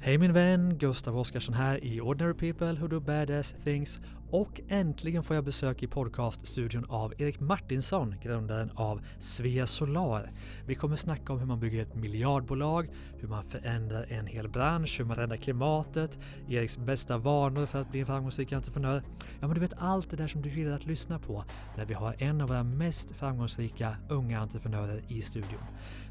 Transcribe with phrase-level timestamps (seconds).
[0.00, 4.00] Hej min vän, Gustav Oskarsson här i Ordinary People Who Do Badass Things
[4.30, 10.32] och äntligen får jag besök i podcaststudion av Erik Martinsson, grundaren av Svea Solar.
[10.66, 14.98] Vi kommer snacka om hur man bygger ett miljardbolag, hur man förändrar en hel bransch,
[14.98, 16.18] hur man räddar klimatet,
[16.48, 19.02] Eriks bästa vanor för att bli en framgångsrik entreprenör.
[19.40, 21.44] Ja, men du vet allt det där som du gillar att lyssna på
[21.76, 25.62] när vi har en av våra mest framgångsrika unga entreprenörer i studion.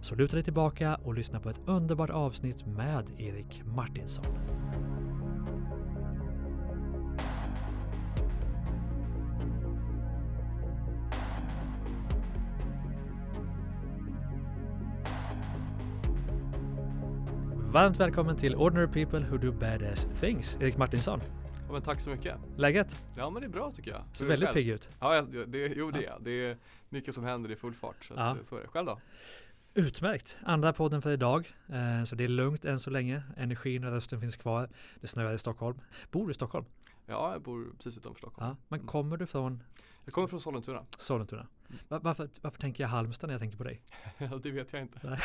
[0.02, 3.87] Så luta dig tillbaka och lyssna på ett underbart avsnitt med Erik Martinsson.
[17.72, 21.20] Varmt välkommen till Ordinary People Who Do Badass Things, Erik Martinsson.
[21.68, 22.36] Ja, men tack så mycket.
[22.56, 23.06] Läget?
[23.18, 24.02] Ja men det är bra tycker jag.
[24.14, 24.90] Ser väldigt pigg ut.
[25.00, 26.58] Ja, det, jo det är Det är
[26.90, 28.04] mycket som händer i full fart.
[28.04, 28.38] Så, Ja.
[28.44, 28.68] så är det.
[28.68, 29.00] Själv då?
[29.78, 30.38] Utmärkt!
[30.44, 33.24] Andra podden för idag, eh, så det är lugnt än så länge.
[33.38, 34.70] Energin och rösten finns kvar.
[35.02, 35.80] Det snöar i Stockholm.
[36.12, 36.66] Bor du i Stockholm?
[37.06, 38.48] Ja, jag bor precis utanför Stockholm.
[38.50, 38.56] Ja.
[38.68, 38.88] Men Mm.
[38.88, 39.64] kommer du från
[40.06, 40.86] Jag kommer från Sollentuna.
[40.98, 41.48] Sollentuna?
[41.88, 43.82] Va- Varför, varför tänker jag Halmstad när jag tänker på dig?
[44.18, 45.00] Ja, det vet jag inte.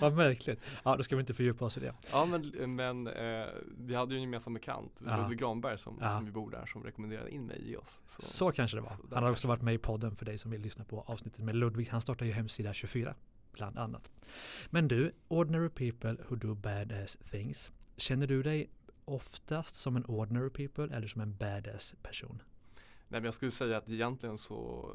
[0.00, 0.60] Vad märkligt.
[0.84, 1.94] Ja, då ska vi inte fördjupa oss i det.
[2.12, 3.46] Ja men, men eh,
[3.78, 5.16] vi hade ju en gemensam bekant, Ja.
[5.16, 6.10] Ludvig Granberg som, Ja.
[6.10, 8.02] som vi bor där, som rekommenderade in mig i oss.
[8.06, 8.92] Så, Så kanske det var.
[9.14, 11.54] Han har också varit med i podden för dig som vill lyssna på avsnittet med
[11.56, 11.88] Ludvig.
[11.90, 13.14] Han startar ju hemsida 24,
[13.52, 14.10] bland annat.
[14.70, 17.72] Men du, Ordinary People Who Do Badass Things.
[17.96, 18.70] Känner du dig
[19.04, 22.42] oftast som en ordinary people eller som en badass person?
[23.08, 24.90] Nej men jag skulle säga att egentligen så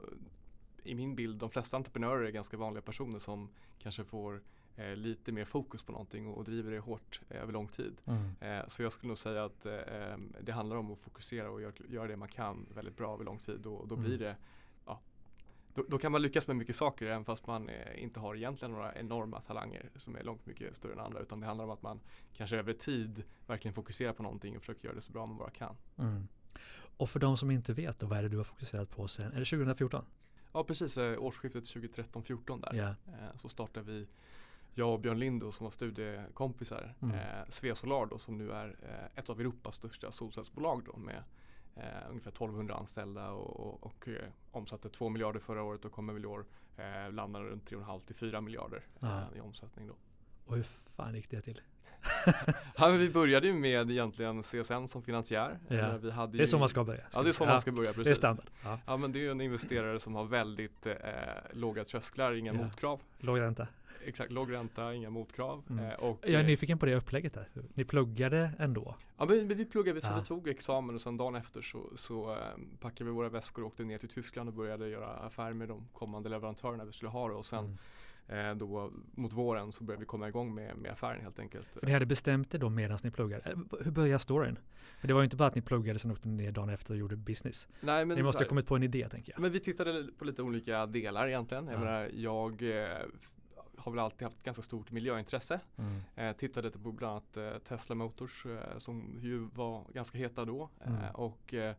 [0.83, 4.41] i min bild, de flesta entreprenörer är ganska vanliga personer som kanske får
[4.75, 8.01] eh, lite mer fokus på någonting och, och driver det hårt eh, över lång tid.
[8.39, 11.73] Eh, så jag skulle nog säga att eh, det handlar om att fokusera och göra,
[11.89, 13.65] göra det man kan väldigt bra över lång tid.
[13.65, 14.07] Och, då Mm.
[14.07, 14.35] blir det
[15.75, 18.71] då, då kan man lyckas med mycket saker även fast man eh, inte har egentligen
[18.71, 21.19] några enorma talanger som är långt mycket större än andra.
[21.19, 21.99] Utan det handlar om att man
[22.33, 25.49] kanske över tid verkligen fokuserar på någonting och försöker göra det så bra man bara
[25.49, 25.75] kan.
[25.97, 26.27] Mm.
[26.97, 29.25] Och för de som inte vet, då, vad är det du har fokuserat på sen?
[29.33, 30.05] Är det 2014?
[30.53, 32.73] Ja precis, eh, årsskiftet 2013-14 där.
[32.73, 32.87] Ja.
[33.13, 34.07] Eh, så startade vi
[34.73, 37.15] jag och Björn Lindo som var studiekompisar, Mm.
[37.15, 41.23] eh, Svea Solar då, som nu är eh, ett av Europas största solcellsbolag då med
[41.75, 44.13] eh, ungefär 1200 anställda och, och, och eh,
[44.51, 46.45] omsatte 2 miljarder förra året och kommer väl i år
[46.77, 49.21] eh, landa runt 3,5 till 4 miljarder Ja.
[49.31, 49.93] eh, i omsättning då.
[50.45, 51.61] Och hur fan gick det till?
[52.77, 55.59] Ja, vi började ju med egentligen CSN som finansiär.
[55.67, 55.75] Ja.
[55.75, 57.03] Eh, Vi hade Det är så man ska börja.
[57.13, 58.17] Ja det är så man ska börja Det är precis.
[58.17, 58.45] standard.
[58.63, 58.79] Ja.
[58.85, 60.93] Ja men det är en investerare som har väldigt eh,
[61.53, 63.01] låga trösklar, inga motkrav.
[63.17, 63.67] Låg ränta.
[64.07, 65.63] Exakt, låg ränta, inga motkrav.
[65.69, 65.85] Mm.
[65.85, 67.47] Eh, och, Jag är eh, nyfiken på det upplägget där.
[67.73, 68.95] Ni pluggade ändå?
[69.17, 70.19] Ja men vi, vi pluggade, så Ja.
[70.19, 72.37] vi tog examen och sen dagen efter så, så eh,
[72.79, 75.87] packade vi våra väskor och åkte ner till Tyskland och började göra affärer med de
[75.93, 77.33] kommande leverantörerna vi skulle ha det.
[77.35, 77.77] och sen
[78.27, 78.57] Mm.
[78.57, 81.67] då mot våren så började vi komma igång med, med affären helt enkelt.
[81.79, 83.55] För ni hade bestämt det då medan ni pluggade.
[83.83, 84.59] Hur börjar storyn?
[84.99, 86.99] För det var ju inte bara att ni pluggade sen åkte ner dagen efter och
[86.99, 87.67] gjorde business.
[87.81, 89.41] Nej, men Ni måste så ha här- kommit på en idé tänker jag.
[89.41, 91.65] Men vi tittade på lite olika delar egentligen.
[91.65, 91.79] Jag Ja.
[91.79, 92.63] menar, jag
[93.85, 95.59] har väl alltid haft ganska stort miljöintresse.
[95.77, 96.01] Mm.
[96.15, 100.69] Eh, tittade på bland annat eh, Tesla Motors eh, som ju var ganska heta då.
[100.85, 101.03] Mm.
[101.03, 101.75] Eh, och eh,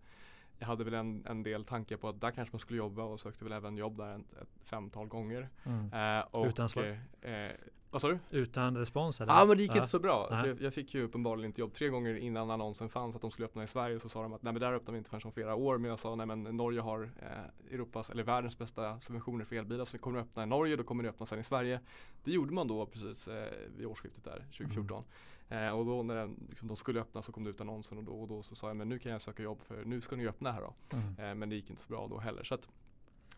[0.59, 3.21] jag hade väl en, en del tankar på att där kanske man skulle jobba och
[3.21, 5.49] sökte väl även jobb där ett, ett femtal gånger.
[5.65, 6.19] Mm.
[6.19, 7.01] Eh, och, Utan svar?
[7.21, 7.51] eh,
[7.91, 8.19] vad sa du?
[8.31, 9.33] Utan respons eller?
[9.33, 9.77] Ja men det gick Ja.
[9.77, 10.29] inte så bra.
[10.31, 10.41] Nej.
[10.41, 13.31] Så jag, jag fick ju uppenbarligen inte jobb tre gånger innan annonsen fanns att de
[13.31, 14.01] skulle öppna i Sverige.
[14.01, 15.79] Så sa de att nej men där öppnar vi inte förrän om flera år.
[15.79, 19.85] Men jag sa nej men Norge har eh, Europas eller världens bästa subventioner för elbilar.
[19.85, 21.81] Så vi kommer att öppna i Norge, då kommer det öppna sen i Sverige.
[22.25, 25.05] Det gjorde man då precis eh, vid årsskiftet där 2014.
[25.49, 28.05] Eh, och då när den, liksom, de skulle öppna så kom det ut annonsen och
[28.05, 30.17] då, och då så sa jag men nu kan jag söka jobb för nu ska
[30.17, 30.75] ni öppna här då.
[30.97, 31.15] Mm.
[31.31, 32.43] Eh, men det gick inte så bra då heller.
[32.45, 32.69] Så att,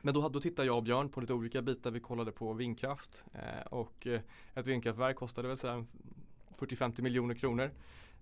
[0.03, 1.91] men då, då tittade jag och Björn på lite olika bitar.
[1.91, 4.21] Vi kollade på vindkraft eh, och eh,
[4.55, 5.85] ett vindkraftverk kostade väl så här
[6.59, 7.71] 40-50 miljoner kronor.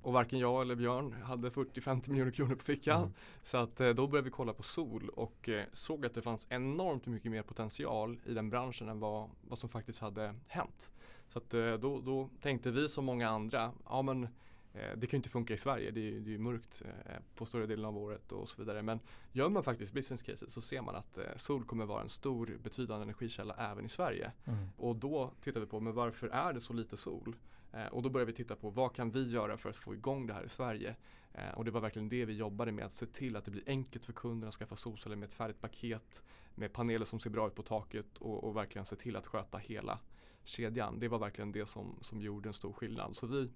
[0.03, 3.01] Och varken jag eller Björn hade 40-50 miljoner kronor på fickan.
[3.01, 3.13] Mm.
[3.43, 6.47] Så att eh, då började vi kolla på sol och eh, såg att det fanns
[6.51, 10.91] enormt mycket mer potential i den branschen än vad, vad som faktiskt hade hänt.
[11.29, 11.51] Så att
[11.81, 14.29] då, då tänkte vi som många andra, ja men
[14.77, 17.67] det kan ju inte funka i Sverige, det är det är mörkt eh, på större
[17.67, 18.83] delen av året och så vidare.
[18.83, 19.01] Men
[19.33, 22.59] gör man faktiskt business cases så ser man att eh, sol kommer vara en stor
[22.63, 24.33] betydande energikälla även i Sverige.
[24.45, 24.69] Mm.
[24.77, 27.37] Och då tittar vi på, men varför är det så lite sol?
[27.73, 30.27] Eh, och då börjar vi titta på vad kan vi göra för att få igång
[30.27, 30.97] det här i Sverige?
[31.33, 33.65] Eh, och det var verkligen det vi jobbade med, att se till att det blir
[33.67, 36.23] enkelt för kunderna att skaffa solceller med ett färdigt paket
[36.55, 39.59] med paneler som ser bra ut på taket och, och verkligen se till att sköta
[39.59, 39.99] hela
[40.45, 40.99] kedjan.
[40.99, 43.17] Det var verkligen det som, som gjorde en stor skillnad.
[43.17, 43.51] Så vi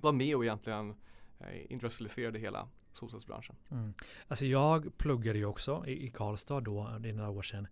[0.00, 0.94] var med och egentligen
[1.38, 3.56] eh, industrialiserade hela solcellsbranschen.
[3.70, 3.94] Mm.
[4.28, 7.68] Alltså jag pluggade ju också i, i Karlstad då, det är några år sedan.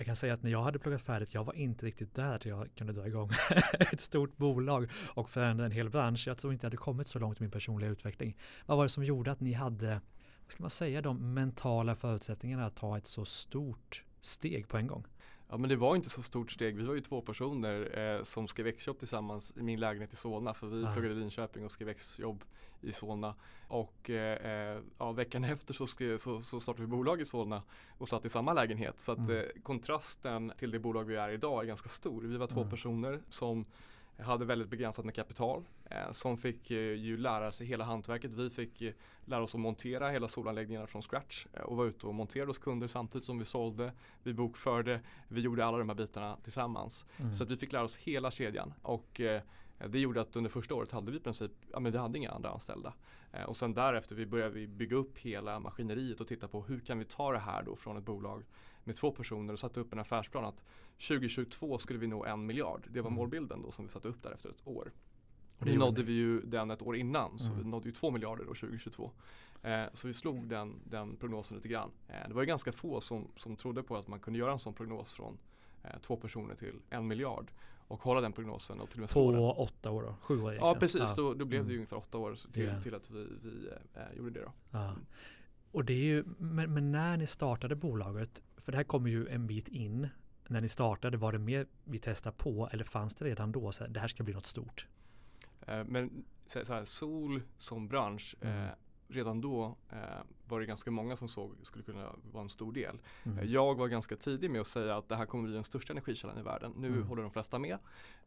[0.00, 2.44] Jag kan säga att när jag hade pluggat färdigt, jag var inte riktigt där att
[2.44, 3.30] jag kunde dra igång
[3.92, 6.24] ett stort bolag och förändra en hel bransch.
[6.26, 8.36] Jag tror inte jag hade kommit så långt i min personliga utveckling.
[8.66, 9.88] Vad var det som gjorde att ni hade,
[10.44, 14.86] vad ska man säga, de mentala förutsättningarna att ta ett så stort steg på en
[14.86, 15.06] gång?
[15.50, 16.76] Ja men det var inte så stort steg.
[16.76, 20.54] Vi var ju två personer eh, som skrev exjobb tillsammans i min lägenhet i Solna.
[20.54, 20.92] För vi ah.
[20.92, 22.44] pluggade i Linköping och skrev exjobb
[22.80, 23.34] i Solna.
[23.68, 27.62] Och eh, eh, ja, veckan efter så, skrev, så, så, startade vi bolag i Solna
[27.98, 29.00] och satt i samma lägenhet.
[29.00, 29.36] Så att mm.
[29.36, 32.22] eh, kontrasten till det bolag vi är idag är ganska stor.
[32.22, 32.70] Vi var två mm.
[32.70, 33.64] personer som
[34.20, 38.30] hade väldigt begränsat med kapital eh, som fick eh, ju lära sig hela hantverket.
[38.30, 38.92] Vi fick eh,
[39.24, 42.86] lära oss att montera hela solanläggningarna från scratch och var ute och monterade hos kunder
[42.86, 47.04] samtidigt som vi sålde, vi bokförde, vi gjorde alla de här bitarna tillsammans.
[47.16, 47.32] Mm.
[47.32, 49.20] Så att vi fick lära oss hela kedjan och
[49.88, 52.30] det gjorde att under första året hade vi i princip, ja men vi hade inga
[52.30, 52.92] andra anställda.
[53.46, 56.98] Och sen därefter vi började vi bygga upp hela maskineriet och titta på hur kan
[56.98, 58.44] vi ta det här då från ett bolag
[58.84, 60.62] med två personer och satte upp en affärsplan att
[61.08, 62.86] 2022 skulle vi nå en miljard.
[62.90, 63.16] Det var mm.
[63.16, 64.92] målbilden då som vi satte upp där efter ett år.
[65.58, 67.64] Och nu nådde vi ju den ett år innan så mm.
[67.64, 69.10] vi nådde ju två miljarder då 2022.
[69.62, 71.90] Eh, så vi slog den, den prognosen lite grann.
[72.08, 74.58] Eh, det var ju ganska få som, som trodde på att man kunde göra en
[74.58, 75.38] sån prognos från
[75.82, 77.50] eh, två personer till en miljard
[77.88, 78.80] och hålla den prognosen.
[78.80, 79.38] Och till och med på det.
[79.38, 80.14] åtta år då?
[80.20, 80.74] Sju år egentligen?
[80.74, 81.14] Ja precis, ja.
[81.16, 81.76] Då, då, blev det ju mm.
[81.76, 82.82] ungefär åtta år till, yeah.
[82.82, 84.78] till att vi, vi eh, gjorde det då.
[84.78, 84.94] Mm.
[85.72, 89.28] Och det är ju, men, men, när ni startade bolaget, för det här kommer ju
[89.28, 90.08] en bit in.
[90.48, 93.84] När ni startade, var det mer vi testar på eller fanns det redan då så
[93.84, 94.86] här, det här ska bli något stort?
[95.66, 98.64] Eh, men så här, sol som bransch mm.
[98.64, 98.70] eh,
[99.08, 99.98] redan då eh,
[100.48, 102.98] var det ganska många som såg skulle kunna vara en stor del.
[103.22, 103.38] Mm.
[103.38, 105.92] Eh, jag var ganska tidig med att säga att det här kommer bli den största
[105.92, 106.72] energikällan i världen.
[106.76, 107.06] Nu mm.
[107.08, 107.78] håller de flesta med.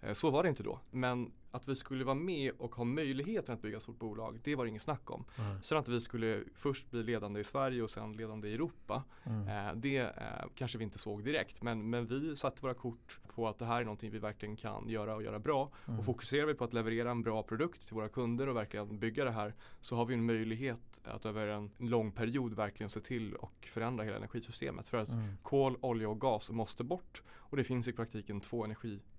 [0.01, 0.79] Eh, så var det inte då.
[0.91, 4.55] Men att vi skulle vara med och ha möjligheten att bygga ett stort bolag, det
[4.55, 5.25] var det inget snack om.
[5.37, 5.61] Mm.
[5.61, 9.47] Sen att vi skulle först bli ledande i Sverige och sen ledande i Europa, mm.
[9.47, 11.61] eh, det eh, kanske vi inte såg direkt.
[11.61, 14.89] Men, men vi satte våra kort på att det här är någonting vi verkligen kan
[14.89, 15.71] göra och göra bra.
[15.87, 15.99] Mm.
[15.99, 19.25] Och fokuserar vi på att leverera en bra produkt till våra kunder och verkligen bygga
[19.25, 23.35] det här så har vi en möjlighet att över en lång period verkligen se till
[23.35, 24.87] och förändra hela energisystemet.
[24.87, 25.37] För att mm.
[25.43, 27.23] kol, olja och gas måste bort
[27.53, 28.63] och det finns i praktiken två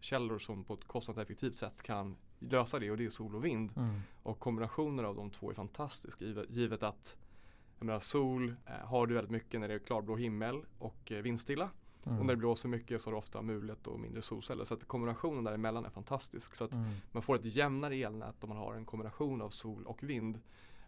[0.04, 3.72] energikällor som på ett kostnadseffektivt sätt kan lösa det och det är sol och vind.
[3.76, 4.00] Mm.
[4.22, 7.16] Och kombinationen av de två är fantastisk givet att
[7.78, 11.22] jag menar, sol eh, har du väldigt mycket när det är klarblå himmel och eh,
[11.22, 11.70] vindstilla.
[12.06, 12.18] Mm.
[12.18, 14.64] Och när det blåser mycket så har du ofta mulet och mindre solceller.
[14.64, 16.56] Så att kombinationen däremellan är fantastisk.
[16.56, 16.90] Så att mm.
[17.12, 20.40] man får ett jämnare elnät om man har en kombination av sol och vind.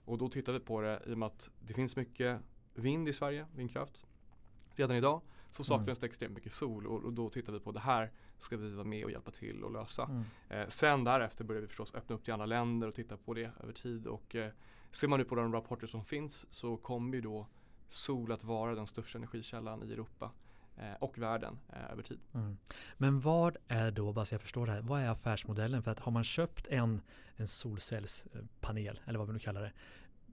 [0.04, 2.40] Och då tittar vi på det i och med att det finns mycket
[2.74, 4.06] vind i Sverige, vindkraft.
[4.74, 5.20] Redan idag
[5.56, 5.96] så saknas mm.
[6.00, 8.86] det extremt mycket sol och, och, då tittar vi på det här ska vi vara
[8.86, 10.04] med och hjälpa till och lösa.
[10.04, 10.24] Mm.
[10.48, 13.50] Eh, sen därefter börjar vi förstås öppna upp till andra länder och titta på det
[13.62, 14.06] över tid.
[14.06, 14.50] Och eh,
[14.92, 17.46] ser man nu på de rapporter som finns så kommer ju då
[17.88, 20.30] sol att vara den största energikällan i Europa
[20.76, 22.20] eh, och världen eh, över tid.
[22.34, 22.56] Mm.
[22.96, 25.82] Men vad är då, bara så jag förstår det här, vad är affärsmodellen?
[25.82, 27.02] För att har man köpt en,
[27.36, 29.72] en solcellspanel, eller vad vi nu kallar det,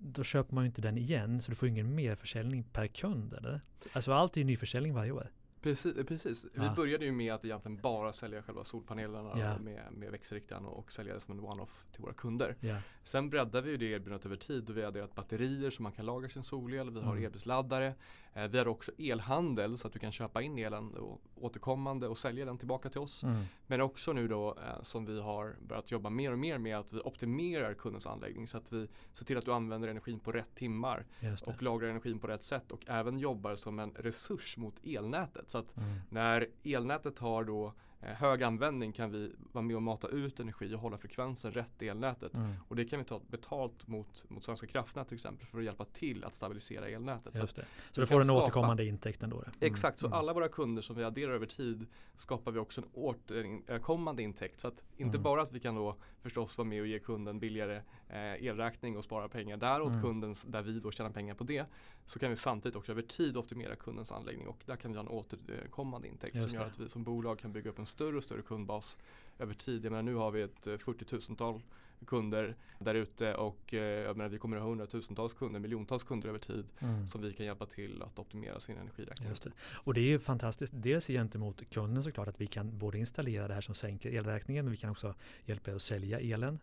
[0.03, 3.61] då köper man ju inte den igen så du får ingen merförsäljning per kund eller?
[3.93, 5.31] Alltså allt är ju nyförsäljning varje år.
[5.61, 6.45] Precis, eh, precis.
[6.53, 9.57] vi började ju med att egentligen bara sälja själva solpanelerna ja.
[9.57, 12.55] med, med växelriktaren och, och sälja det som en one-off till våra kunder.
[12.59, 12.77] Ja.
[13.03, 16.05] Sen breddade vi det erbjudandet över tid och vi har adderat batterier så man kan
[16.05, 16.89] lagra sin solel.
[16.89, 17.25] Vi har mm.
[17.25, 17.93] elbilsladdare.
[18.33, 22.17] Eh, vi har också elhandel så att du kan köpa in elen och, återkommande och
[22.17, 23.23] sälja den tillbaka till oss.
[23.23, 23.43] Mm.
[23.67, 26.93] Men också nu då eh, som vi har börjat jobba mer och mer med att
[26.93, 30.55] vi optimerar kundens anläggning så att vi ser till att du använder energin på rätt
[30.55, 31.05] timmar
[31.45, 35.49] och lagrar energin på rätt sätt och även jobbar som en resurs mot elnätet.
[35.49, 35.99] Så att mm.
[36.09, 37.73] när elnätet har då
[38.05, 41.87] hög användning kan vi vara med och mata ut energi och hålla frekvensen rätt i
[41.87, 42.33] elnätet.
[42.33, 42.53] Mm.
[42.67, 45.85] Och det kan vi ta betalt mot, mot Svenska kraftnät till exempel för att hjälpa
[45.85, 47.39] till att stabilisera elnätet.
[47.39, 47.65] Just det.
[47.91, 48.43] Så, du får en skapa...
[48.43, 49.37] återkommande intäkt ändå?
[49.37, 49.51] Mm.
[49.59, 50.19] Exakt, så mm.
[50.19, 54.59] alla våra kunder som vi adderar över tid skapar vi också en återkommande intäkt.
[54.59, 55.23] Så att inte mm.
[55.23, 59.03] bara att vi kan då förstås vara med och ge kunden billigare eh, elräkning och
[59.03, 60.01] spara pengar där åt mm.
[60.01, 61.65] kunden där vi då tjänar pengar på det.
[62.05, 65.03] Så kan vi samtidigt också över tid optimera kundens anläggning och där kan vi ha
[65.03, 66.71] en återkommande intäkt Just som gör det.
[66.71, 68.97] att vi som bolag kan bygga upp en större och större kundbas
[69.39, 69.85] över tid.
[69.85, 71.61] Jag menar, nu har vi ett 40 000-tal
[72.05, 76.29] kunder där ute och eh, jag menar, vi kommer att ha hundratusentals kunder, miljontals kunder
[76.29, 77.07] över tid mm.
[77.07, 79.29] som vi kan hjälpa till att optimera sin energiräkning.
[79.29, 79.51] Just det.
[79.73, 83.53] Och det är ju fantastiskt, dels gentemot kunden såklart att vi kan både installera det
[83.53, 86.59] här som sänker elräkningen men vi kan också hjälpa er att sälja elen.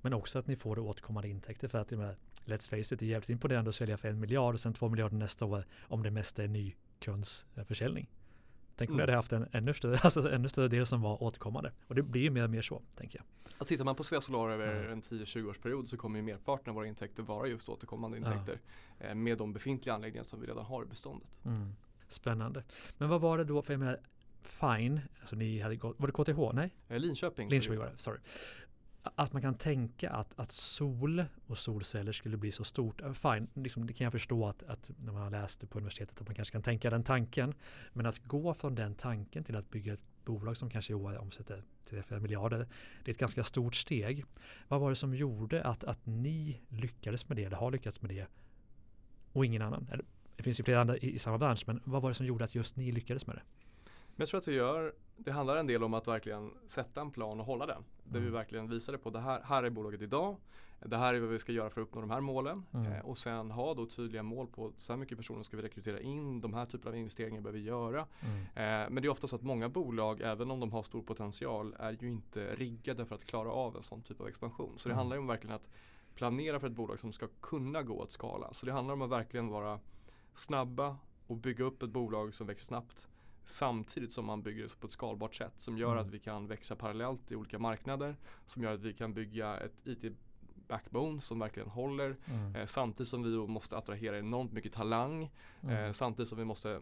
[0.00, 3.10] Men också att ni får återkommande intäkter för att menar, let's face it, det är
[3.10, 6.10] jävligt imponerande att sälja för en miljard och sen två miljarder nästa år om det
[6.10, 8.08] mesta är ny kundsförsäljning.
[8.76, 8.96] Tänk om mm.
[8.96, 11.72] vi hade haft en ännu större, alltså ännu större del som var återkommande.
[11.86, 13.24] Och det blir ju mer och mer så, tänker jag.
[13.58, 14.92] Och tittar man på Svea Solar över mm.
[14.92, 18.60] en 10-20 årsperiod så kommer ju merparten av våra intäkter vara just återkommande intäkter.
[18.98, 19.06] Ja.
[19.06, 21.28] Eh, med de befintliga anläggningar som vi redan har i beståndet.
[21.44, 21.72] Mm.
[22.08, 22.64] Spännande.
[22.98, 24.00] Men vad var det då, för jag menar,
[24.42, 26.54] fine, alltså ni hade gått, var det KTH?
[26.54, 26.70] Nej?
[26.88, 27.48] Eh, Linköping.
[27.48, 28.18] Linköping var det, sorry.
[29.02, 33.48] Att man kan tänka att, att sol och solceller skulle bli så stort, eh, fine,
[33.54, 36.52] liksom, det kan jag förstå att, att när man läste på universitetet att man kanske
[36.52, 37.54] kan tänka den tanken.
[37.92, 41.18] Men att gå från den tanken till att bygga ett bolag som kanske i år
[41.18, 42.68] omsätter 3-4 miljarder.
[43.04, 44.24] Det är ett ganska stort steg.
[44.68, 48.10] Vad var det som gjorde att, att ni lyckades med det, eller har lyckats med
[48.10, 48.26] det
[49.32, 49.88] och ingen annan?
[49.92, 50.04] Eller,
[50.36, 52.44] det finns ju flera andra i, i samma bransch, men vad var det som gjorde
[52.44, 53.42] att just ni lyckades med det?
[54.16, 57.10] Men jag tror att vi gör, det handlar en del om att verkligen sätta en
[57.10, 57.84] plan och hålla den.
[58.04, 58.24] Där Mm.
[58.24, 60.36] vi verkligen visade på det här, här är bolaget idag.
[60.84, 62.64] Det här är vad vi ska göra för att uppnå de här målen.
[62.72, 62.92] Mm.
[62.92, 66.00] Eh, och sen ha då tydliga mål på så här mycket personer ska vi rekrytera
[66.00, 66.40] in.
[66.40, 68.00] De här typer av investeringar behöver vi göra.
[68.00, 71.74] Eh, men det är ofta så att många bolag, även om de har stor potential,
[71.78, 74.72] är ju inte riggade för att klara av en sån typ av expansion.
[74.78, 74.98] Så det Mm.
[74.98, 75.68] handlar ju om verkligen att
[76.14, 78.52] planera för ett bolag som ska kunna gå att skala.
[78.52, 79.80] Så det handlar om att verkligen vara
[80.34, 83.08] snabba och bygga upp ett bolag som växer snabbt
[83.44, 86.04] samtidigt som man bygger på ett skalbart sätt som gör Mm.
[86.06, 89.86] att vi kan växa parallellt i olika marknader som gör att vi kan bygga ett
[89.86, 90.12] IT
[90.68, 92.56] backbone som verkligen håller Mm.
[92.56, 95.30] eh, samtidigt som vi måste attrahera enormt mycket talang
[95.62, 95.76] Mm.
[95.84, 96.80] eh, samtidigt som vi måste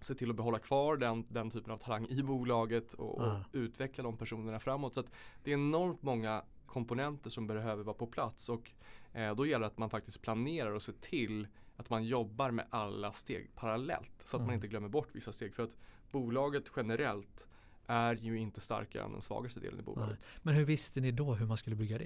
[0.00, 3.44] se till att behålla kvar den, den typen av talang i bolaget och, och Ah.
[3.52, 4.94] utveckla de personerna framåt.
[4.94, 5.04] Så
[5.44, 8.70] det är enormt många komponenter som behöver vara på plats och
[9.12, 11.46] eh, då gäller det att man faktiskt planerar och ser till
[11.80, 14.54] att man jobbar med alla steg parallellt så att man Mm.
[14.54, 15.54] inte glömmer bort vissa steg.
[15.54, 15.76] För att
[16.10, 17.46] bolaget generellt
[17.86, 20.18] är ju inte starkare än den svagaste delen i bolaget.
[20.42, 22.04] Men hur visste ni då hur man skulle bygga det?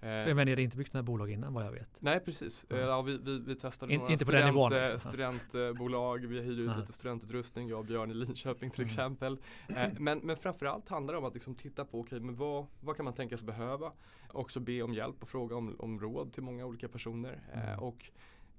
[0.00, 1.88] För jag menar, ni hade inte byggt några bolag innan vad jag vet.
[1.98, 2.88] Nej precis, Eh, Mm.
[2.88, 5.00] ja, vi, vi, vi testade In- några inte på den nivån, liksom.
[5.00, 8.86] studentbolag, vi hyrde ut lite studentutrustning, jag och Björn i Linköping till Mm.
[8.86, 9.38] exempel.
[9.76, 12.96] Eh, men, men framförallt handlar det om att liksom titta på, okej men vad, vad
[12.96, 13.92] kan man tänkas behöva?
[14.28, 17.40] Också be om hjälp och fråga om, om råd till många olika personer.
[17.52, 17.78] Eh, Mm.
[17.80, 18.10] och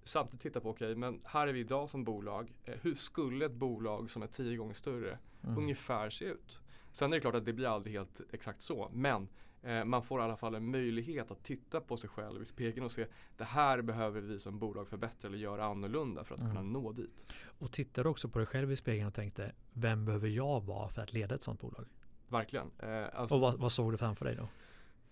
[0.07, 3.51] samtidigt titta på, okej men här är vi idag som bolag, eh, hur skulle ett
[3.53, 5.57] bolag som är tio gånger större Mm.
[5.57, 6.59] ungefär se ut?
[6.91, 9.27] Sen är det klart att det blir aldrig helt exakt så, men
[9.63, 12.85] eh, man får i alla fall en möjlighet att titta på sig själv i spegeln
[12.85, 13.05] och se
[13.37, 16.51] det här behöver vi som bolag förbättra eller göra annorlunda för att Mm.
[16.55, 17.33] kunna nå dit.
[17.59, 20.89] Och tittade du också på dig själv i spegeln och tänkte, vem behöver jag vara
[20.89, 21.85] för att leda ett sådant bolag?
[22.27, 22.71] Verkligen.
[22.79, 24.47] Eh, alltså, Och vad, vad såg du framför dig då?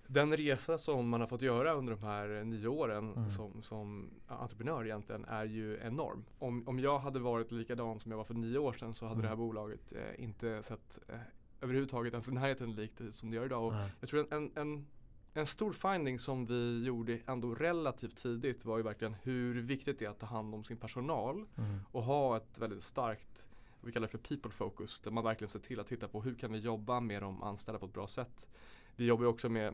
[0.07, 3.29] Den resa som man har fått göra under de här nio åren Mm.
[3.29, 6.25] som, som entreprenör egentligen är ju enorm.
[6.39, 9.13] Om, om jag hade varit likadan som jag var för nio år sedan så hade
[9.15, 9.23] Mm.
[9.23, 11.15] det här bolaget eh, inte sett eh,
[11.61, 13.65] överhuvudtaget ens i närheten likt som det gör idag.
[13.67, 13.91] Och Nej.
[13.99, 14.85] Jag tror en, en,
[15.33, 20.05] en stor finding som vi gjorde ändå relativt tidigt var ju verkligen hur viktigt det
[20.05, 21.79] är att ta hand om sin personal Mm.
[21.91, 23.47] och ha ett väldigt starkt,
[23.81, 26.35] vi kallar det för people focus, där man verkligen ser till att titta på hur
[26.35, 28.47] kan vi jobba med de anställda på ett bra sätt.
[28.95, 29.73] Vi jobbar också med,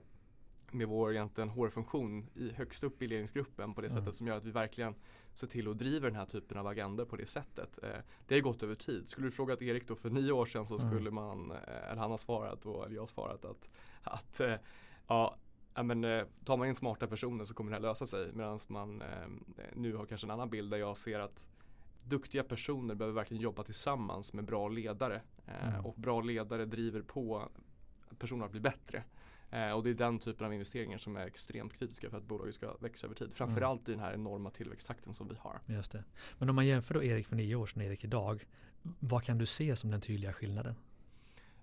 [0.74, 4.02] med vår egentligen HR-funktion i, högst upp i ledningsgruppen på det Mm.
[4.02, 4.96] sättet som gör att vi verkligen
[5.34, 7.80] ser till att driva den här typen av agender på det sättet.
[7.84, 7.90] Eh,
[8.28, 9.10] det har gått över tid.
[9.10, 10.90] Skulle du frågat Erik då för nio år sedan så Mm.
[10.92, 11.58] skulle man, eh,
[11.92, 13.70] eller han har svarat och eller jag har svarat att,
[14.04, 14.56] att eh,
[15.08, 15.38] ja,
[15.84, 18.32] men, eh, tar man in smarta personer så kommer det här lösa sig.
[18.34, 19.08] Medan man eh,
[19.76, 21.50] nu har kanske en annan bild där jag ser att
[22.04, 25.22] duktiga personer behöver verkligen jobba tillsammans med bra ledare.
[25.46, 25.86] Eh, Mm.
[25.86, 27.38] Och bra ledare driver på
[28.10, 29.04] att personerna blir bättre.
[29.52, 32.56] Eh, och det är den typen av investeringar som är extremt kritiska för att bolaget
[32.56, 33.34] ska växa över tid.
[33.34, 35.60] Framförallt i den här enorma tillväxttakten som vi har.
[35.66, 36.04] Just det.
[36.38, 38.46] Men om man jämför då Erik för nio år sedan och Erik idag,
[38.82, 40.76] vad kan du se som den tydliga skillnaden?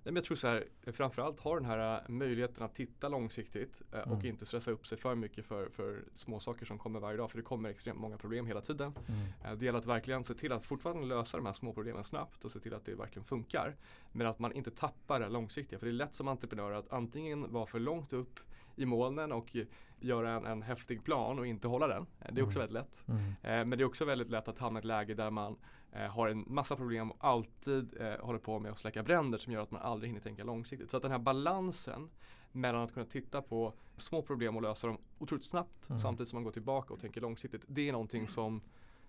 [0.04, 3.82] Nej, men jag tror så här, framförallt ha den här eh, möjligheten att titta långsiktigt
[3.92, 4.26] eh, och Mm.
[4.26, 7.30] inte stressa upp sig för mycket för, för små saker som kommer varje dag.
[7.30, 8.92] För det kommer extremt många problem hela tiden.
[9.08, 9.20] Mm.
[9.44, 12.44] Eh, Det gäller att verkligen se till att fortfarande lösa de här små problemen snabbt
[12.44, 13.76] och se till att det verkligen funkar.
[14.12, 15.78] Men att man inte tappar det långsiktiga.
[15.78, 18.40] För det är lätt som entreprenör att antingen vara för långt upp
[18.76, 19.66] i molnen och eh,
[20.00, 22.06] göra en, en häftig plan och inte hålla den.
[22.32, 22.72] Det är också Mm.
[22.72, 23.02] väldigt lätt.
[23.42, 25.56] Eh, Men det är också väldigt lätt att hamna i ett läge där man
[25.92, 29.62] har en massa problem och alltid eh, håller på med att släcka bränder som gör
[29.62, 30.90] att man aldrig hinner tänka långsiktigt.
[30.90, 32.10] Så att den här balansen
[32.52, 35.98] mellan att kunna titta på små problem och lösa dem otroligt snabbt Mm.
[35.98, 37.62] samtidigt som man går tillbaka och tänker långsiktigt.
[37.66, 38.60] Det är någonting som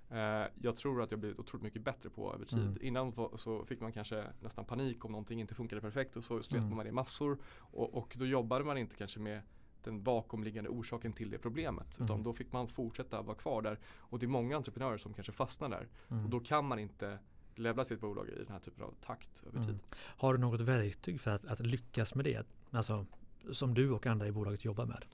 [0.10, 2.60] eh, jag tror att jag blivit otroligt mycket bättre på över tid.
[2.60, 2.78] Mm.
[2.82, 6.62] Innan så fick man kanske nästan panik om någonting inte funkade perfekt och så slet
[6.64, 6.76] Mm.
[6.78, 9.42] man i massor och, och då jobbade man inte kanske med
[9.84, 11.88] den bakomliggande orsaken till det problemet.
[11.96, 12.24] Utan Mm.
[12.24, 13.80] då fick man fortsätta vara kvar där.
[13.98, 15.88] Och det är många entreprenörer som kanske fastnar där.
[16.10, 16.24] Mm.
[16.24, 17.20] Och då kan man inte
[17.56, 19.70] levla sitt bolag i den här typen av takt över tid.
[19.70, 19.82] Mm.
[19.96, 22.48] Har du något verktyg för att, att lyckas med det?
[22.72, 23.06] Alltså,
[23.52, 25.06] som du och andra i bolaget jobbar med?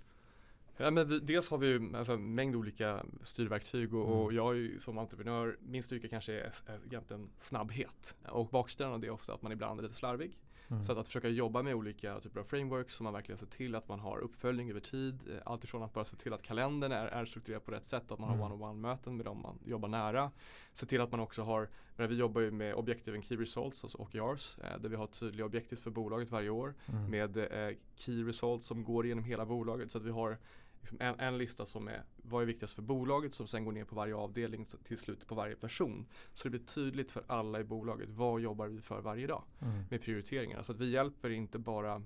[0.78, 4.20] Ja, men vi, dels har vi ju alltså, en mängd olika styrverktyg och, Mm.
[4.20, 8.16] och jag är ju som entreprenör, min styrka kanske är, är egentligen snabbhet.
[8.30, 10.38] Och baksidan av det är ofta att man ibland är lite slarvig.
[10.68, 10.84] Mm.
[10.84, 13.76] Så att, att försöka jobba med olika typer av frameworks som man verkligen ser till
[13.76, 15.20] att man har uppföljning över tid.
[15.32, 18.20] Eh, Alltifrån att bara se till att kalendern är, är strukturerad på rätt sätt, att
[18.20, 18.40] man mm.
[18.40, 20.32] har one-on-one möten med dem man jobbar nära.
[20.74, 23.98] Se till att man också har, men vi jobbar ju med objektiven Key Results, alltså
[23.98, 27.10] OKRs, eh, där vi har tydliga objektiv för bolaget varje år mm.
[27.10, 30.38] med eh, Key Results som går igenom hela bolaget så att vi har
[30.86, 33.86] liksom en, en, lista som är vad är viktigast för bolaget som sen går ner
[33.86, 36.06] på varje avdelning till slut på varje person.
[36.34, 39.84] Så det blir tydligt för alla i bolaget vad jobbar vi för varje dag mm.
[39.90, 40.64] med prioriteringarna.
[40.64, 42.04] Så att vi hjälper inte bara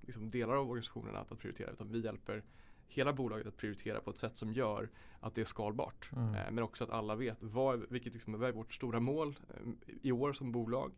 [0.00, 2.44] liksom delar av organisationen att, att prioritera utan vi hjälper
[2.86, 4.90] hela bolaget att prioritera på ett sätt som gör
[5.20, 6.10] att det är skalbart.
[6.12, 6.34] Mm.
[6.34, 10.12] Eh, men också att alla vet vad, vilket liksom är vårt stora mål eh, i
[10.12, 10.92] år som bolag.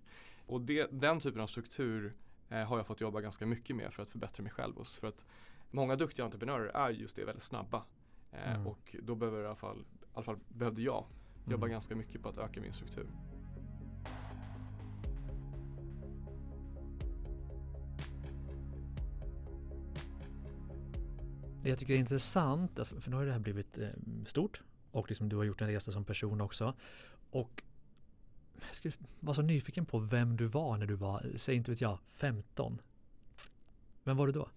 [0.46, 2.14] Och det, den typen av struktur
[2.48, 4.76] eh, har jag fått jobba ganska mycket med för att förbättra mig själv.
[4.76, 5.24] Och för att
[5.72, 7.84] många duktiga entreprenörer är just det, väldigt snabba.
[8.32, 8.66] Eh, mm.
[8.66, 11.04] Och då behöver i alla fall, i alla fall behövde jag
[11.44, 11.70] jobba mm.
[11.70, 13.06] ganska mycket på att öka min struktur.
[21.62, 23.88] Det jag tycker är intressant, för nu har det här blivit eh,
[24.26, 26.74] stort och liksom du har gjort en resa som person också.
[27.30, 27.62] Och
[28.66, 31.80] jag skulle vara så nyfiken på vem du var när du var, säg inte vet
[31.80, 32.80] jag, 15.
[34.04, 34.48] Vem var du då?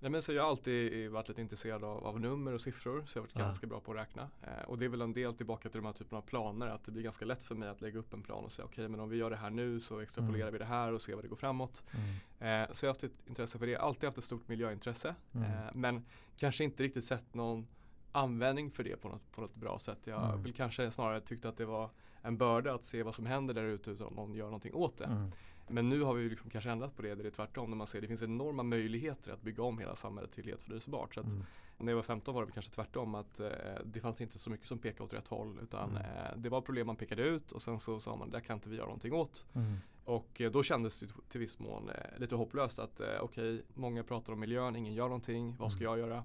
[0.00, 3.18] Nej, men så jag har alltid varit lite intresserad av, av nummer och siffror så
[3.18, 3.40] jag har varit ja.
[3.40, 4.28] ganska bra på att räkna.
[4.42, 6.84] Eh, och det är väl en del tillbaka till de här typerna av planer att
[6.84, 8.88] det blir ganska lätt för mig att lägga upp en plan och säga okej okay,
[8.88, 10.52] men om vi gör det här nu så extrapolerar mm.
[10.52, 11.82] vi det här och ser vad det går framåt.
[11.90, 12.62] Mm.
[12.62, 15.52] Eh, så jag har haft ett intresse för det, alltid haft ett stort miljöintresse mm.
[15.52, 16.04] eh, men
[16.36, 17.66] kanske inte riktigt sett någon
[18.12, 19.98] användning för det på något, på något bra sätt.
[20.04, 20.42] Jag mm.
[20.42, 21.90] vill kanske snarare tyckte att det var
[22.22, 24.98] en börda att se vad som händer där ute utan att någon gör någonting åt
[24.98, 25.30] det.
[25.68, 27.70] Men nu har vi liksom kanske ändrat på det, där det är tvärtom.
[27.70, 30.62] När man ser att det finns enorma möjligheter att bygga om hela samhället till helt
[30.62, 31.14] förnyelsebart.
[31.14, 31.44] Så mm.
[31.78, 33.48] När jag var 15 var det kanske tvärtom att eh,
[33.84, 35.58] det fanns inte så mycket som pekade åt rätt håll.
[35.62, 36.02] Utan mm.
[36.02, 38.68] eh, det var problem man pekade ut och sen så sa man det kan inte
[38.68, 39.44] vi göra någonting åt.
[39.54, 39.76] Mm.
[40.04, 43.62] Och eh, då kändes det till viss mån eh, lite hopplöst att eh, okej, okay,
[43.74, 45.90] många pratar om miljön, ingen gör någonting, vad ska mm.
[45.90, 46.24] jag göra?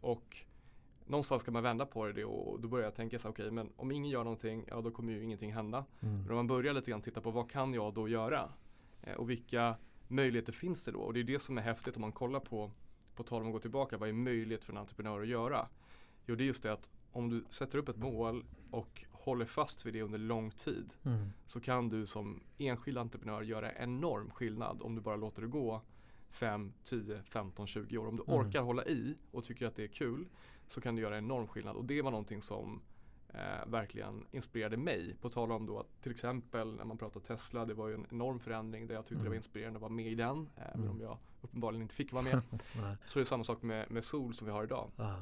[0.00, 0.44] Och
[1.06, 3.72] någonstans ska man vända på det och då börjar jag tänka så okej okay, men
[3.76, 5.84] om ingen gör någonting, ja då kommer ju ingenting hända.
[6.00, 6.22] Mm.
[6.22, 8.48] Men om man börjar lite grann titta på vad kan jag då göra?
[9.02, 9.76] Eh, och vilka
[10.08, 11.00] möjligheter finns det då?
[11.00, 12.70] Och det är det som är häftigt om man kollar på,
[13.14, 15.68] på tal om att gå tillbaka, vad är möjligt för en entreprenör att göra?
[16.26, 19.86] Jo, det är just det att om du sätter upp ett mål och håller fast
[19.86, 21.28] vid det under lång tid mm.
[21.46, 25.82] så kan du som enskild entreprenör göra enorm skillnad om du bara låter det gå
[26.30, 28.06] 5, 10, 15, 20 år.
[28.08, 28.34] Om du mm.
[28.34, 30.28] orkar hålla i och tycker att det är kul
[30.68, 32.80] så kan du göra enorm skillnad och det var någonting som
[33.34, 35.16] eh, verkligen inspirerade mig.
[35.20, 38.06] På tal om då att till exempel när man pratar Tesla, det var ju en
[38.10, 39.24] enorm förändring där jag tyckte mm.
[39.24, 39.38] det var mm.
[39.38, 40.48] inspirerande att vara med i den.
[40.56, 40.90] Även mm.
[40.90, 42.42] om jag uppenbarligen inte fick vara med.
[43.04, 44.90] så det är samma sak med, med Sol som vi har idag.
[44.96, 45.14] Ah.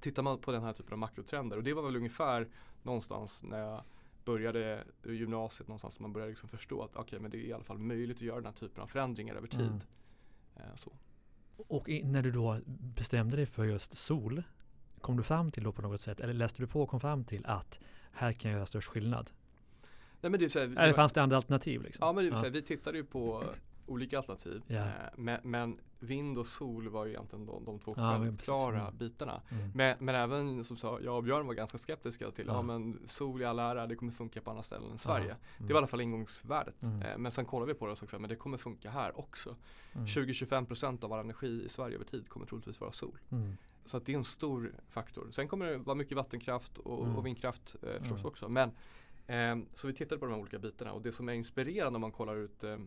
[0.00, 2.48] Tittar man på den här typen av makrotrender och det var väl ungefär
[2.82, 3.82] någonstans när jag
[4.24, 7.78] började gymnasiet någonstans man började liksom förstå att okay, men det är i alla fall
[7.78, 9.60] möjligt att göra den här typen av förändringar över tid.
[9.60, 9.80] Mm.
[10.56, 10.92] Eh, så.
[11.56, 14.42] Och när du då bestämde dig för just sol,
[15.02, 17.24] kom du fram till då på något sätt, eller läste du på och kom fram
[17.24, 17.80] till att
[18.12, 19.30] här kan jag göra störst skillnad?
[20.20, 21.82] Nej, men det här, eller fanns det andra alternativ?
[21.82, 22.06] Liksom?
[22.06, 23.44] Ja, men det är så här, vi tittade ju på
[23.86, 24.62] olika alternativ.
[24.68, 24.88] Yeah.
[25.16, 28.98] Men, men, vind och sol var ju egentligen de, de två självklara ja, mm.
[28.98, 29.42] bitarna.
[29.50, 29.70] Mm.
[29.74, 32.98] Men, men, även som sa, jag och Björn var ganska skeptiska till, ja, ja men
[33.06, 35.26] sol i all ära, det kommer funka på andra ställen än Sverige.
[35.28, 35.34] Ja.
[35.56, 35.68] Mm.
[35.68, 36.82] Det var i alla fall ingångsvärdet.
[36.82, 37.02] Mm.
[37.02, 39.56] Eh, men sen kollade vi på det och sa, men det kommer funka här också.
[39.92, 40.98] 20-25% mm.
[41.02, 43.18] av all energi i Sverige över tid kommer troligtvis vara sol.
[43.82, 43.88] Mm.
[43.88, 45.28] Så det är en stor faktor.
[45.30, 47.16] Sen kommer det vara mycket vattenkraft och, mm.
[47.16, 48.26] och vindkraft eh, förstås mm.
[48.26, 48.48] också.
[48.48, 48.70] Men,
[49.26, 52.00] eh, så vi tittade på de här olika bitarna och det som är inspirerande om
[52.00, 52.78] man kollar ut eh,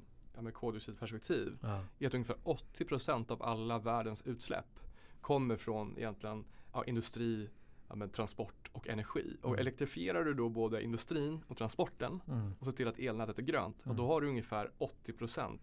[0.42, 1.84] med koldioxidperspektiv ja.
[2.00, 4.80] är att ungefär 80% av alla världens utsläpp
[5.22, 7.50] kommer från egentligen ja, industri,
[7.88, 9.38] ja, transport och energi.
[9.42, 9.60] Och mm.
[9.60, 12.54] elektrifierar du då både industrin och transporten mm.
[12.60, 14.06] och ser till att elnätet är grönt, och då mm.
[14.06, 14.72] har du ungefär
[15.06, 15.60] 80%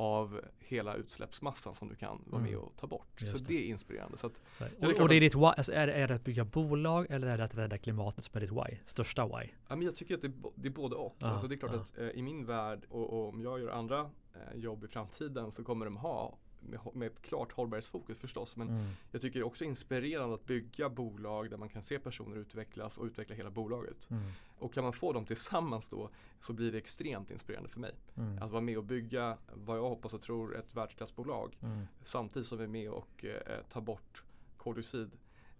[0.00, 2.60] av hela utsläppsmassan som du kan vara med mm.
[2.64, 3.20] och ta bort.
[3.20, 3.44] Just så det.
[3.44, 4.16] det är inspirerande.
[4.16, 4.40] Så att,
[4.78, 7.26] och, och, det är ditt why, alltså är, det, är det att bygga bolag eller
[7.26, 8.78] är det att rädda klimatet som är ditt why?
[8.86, 9.50] Största why?
[9.68, 11.16] Ja, men jag tycker att det, det är både och.
[11.20, 11.80] Ah, alltså det är klart ah.
[11.80, 15.52] att eh, i min värld och, och, om jag gör andra eh, jobb i framtiden
[15.52, 18.56] så kommer de ha med, med ett klart hållbarhetsfokus förstås.
[18.56, 18.90] Men mm.
[19.10, 22.98] jag tycker det är också inspirerande att bygga bolag där man kan se personer utvecklas
[22.98, 24.10] och utveckla hela bolaget.
[24.10, 24.30] Mm.
[24.58, 27.94] Och kan man få dem tillsammans då så blir det extremt inspirerande för mig.
[28.16, 28.42] Mm.
[28.42, 31.86] Att vara med och bygga vad jag hoppas och tror ett världsklassbolag mm.
[32.04, 34.22] samtidigt som vi är med och eh, tar bort
[34.56, 35.10] koldioxid.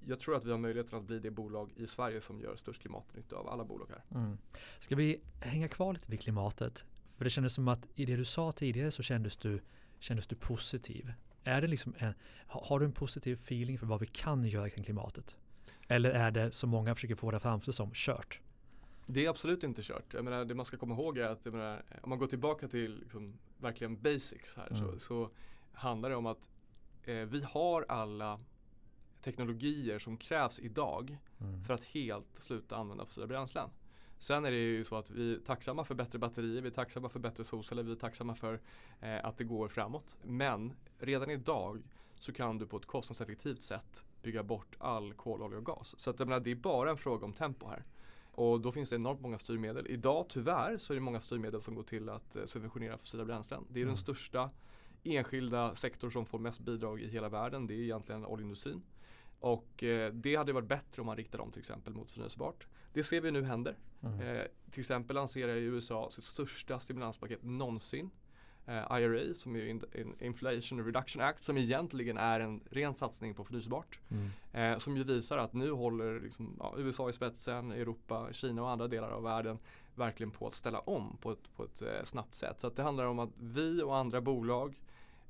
[0.06, 2.80] Jag tror att vi har möjligheten att bli det bolag i Sverige som gör störst
[2.80, 4.20] klimatnytta av alla bolag här.
[4.20, 4.38] Mm.
[4.80, 6.84] Ska vi hänga kvar lite vid klimatet?
[7.16, 9.60] För det kändes som att i det du sa tidigare så kändes du
[9.98, 11.12] Kändes du positiv?
[11.44, 12.14] Är det liksom en,
[12.46, 15.36] har du en positiv feeling för vad vi kan göra kring klimatet?
[15.88, 18.40] Eller är det som många försöker få det framför som kört?
[19.06, 20.14] Det är absolut inte kört.
[20.14, 22.98] Jag menar, det man ska komma ihåg är att menar, om man går tillbaka till
[22.98, 24.76] liksom, verkligen basics här mm.
[24.76, 25.30] så, så,
[25.72, 26.50] handlar det om att
[27.04, 28.40] eh, vi har alla
[29.20, 31.64] teknologier som krävs idag mm.
[31.64, 33.70] för att helt sluta använda fossila bränslen.
[34.18, 37.08] Sen är det ju så att vi är tacksamma för bättre batterier, vi är tacksamma
[37.08, 38.60] för bättre solceller, vi är tacksamma för
[39.00, 40.16] eh, att det går framåt.
[40.22, 41.82] Men redan idag
[42.14, 46.00] så kan du på ett kostnadseffektivt sätt bygga bort all kol, olja och gas.
[46.00, 47.84] Så att, menar, det är bara en fråga om tempo här.
[48.32, 49.86] Och då finns det enormt många styrmedel.
[49.86, 53.64] Idag tyvärr så är det många styrmedel som går till att eh, subventionera fossila bränslen.
[53.68, 53.94] Det är mm.
[53.94, 54.50] den största
[55.04, 57.66] enskilda sektor som får mest bidrag i hela världen.
[57.66, 58.82] Det är egentligen oljeindustrin.
[59.40, 62.66] Och eh, det hade varit bättre om man riktade dem till exempel mot förnyelsebart.
[62.92, 63.76] Det ser vi nu händer.
[64.02, 64.20] Mm.
[64.20, 68.10] Eh, till exempel lanserar USA sitt största stimulanspaket någonsin.
[68.66, 73.34] Eh, IRA som är in, in, Inflation Reduction Act som egentligen är en ren satsning
[73.34, 73.98] på förnyelsebart.
[74.10, 74.30] Mm.
[74.52, 78.70] Eh, som ju visar att nu håller liksom, ja, USA i spetsen, Europa, Kina och
[78.70, 79.58] andra delar av världen
[79.94, 82.60] verkligen på att ställa om på ett, på ett eh, snabbt sätt.
[82.60, 84.80] Så det handlar om att vi och andra bolag,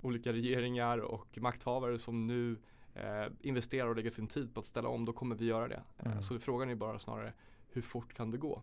[0.01, 2.57] olika regeringar och makthavare som nu
[2.95, 5.83] eh, investerar och lägger sin tid på att ställa om, då kommer vi göra det.
[5.99, 6.23] Eh, mm.
[6.23, 7.33] Så frågan är bara snarare
[7.79, 8.63] hur fort kan det gå?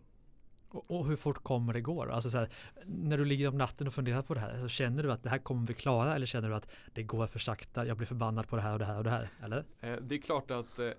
[0.70, 2.02] Och hur fort kommer det gå?
[2.02, 2.48] Alltså så här,
[2.86, 5.28] när du ligger om natten och funderar på det här, så känner du att det
[5.30, 8.48] här kommer vi klara eller känner du att det går för sakta, jag blir förbannad
[8.48, 9.28] på det här och det här och det här?
[9.44, 9.64] Eller?
[9.80, 10.90] Eh, det är klart att eh,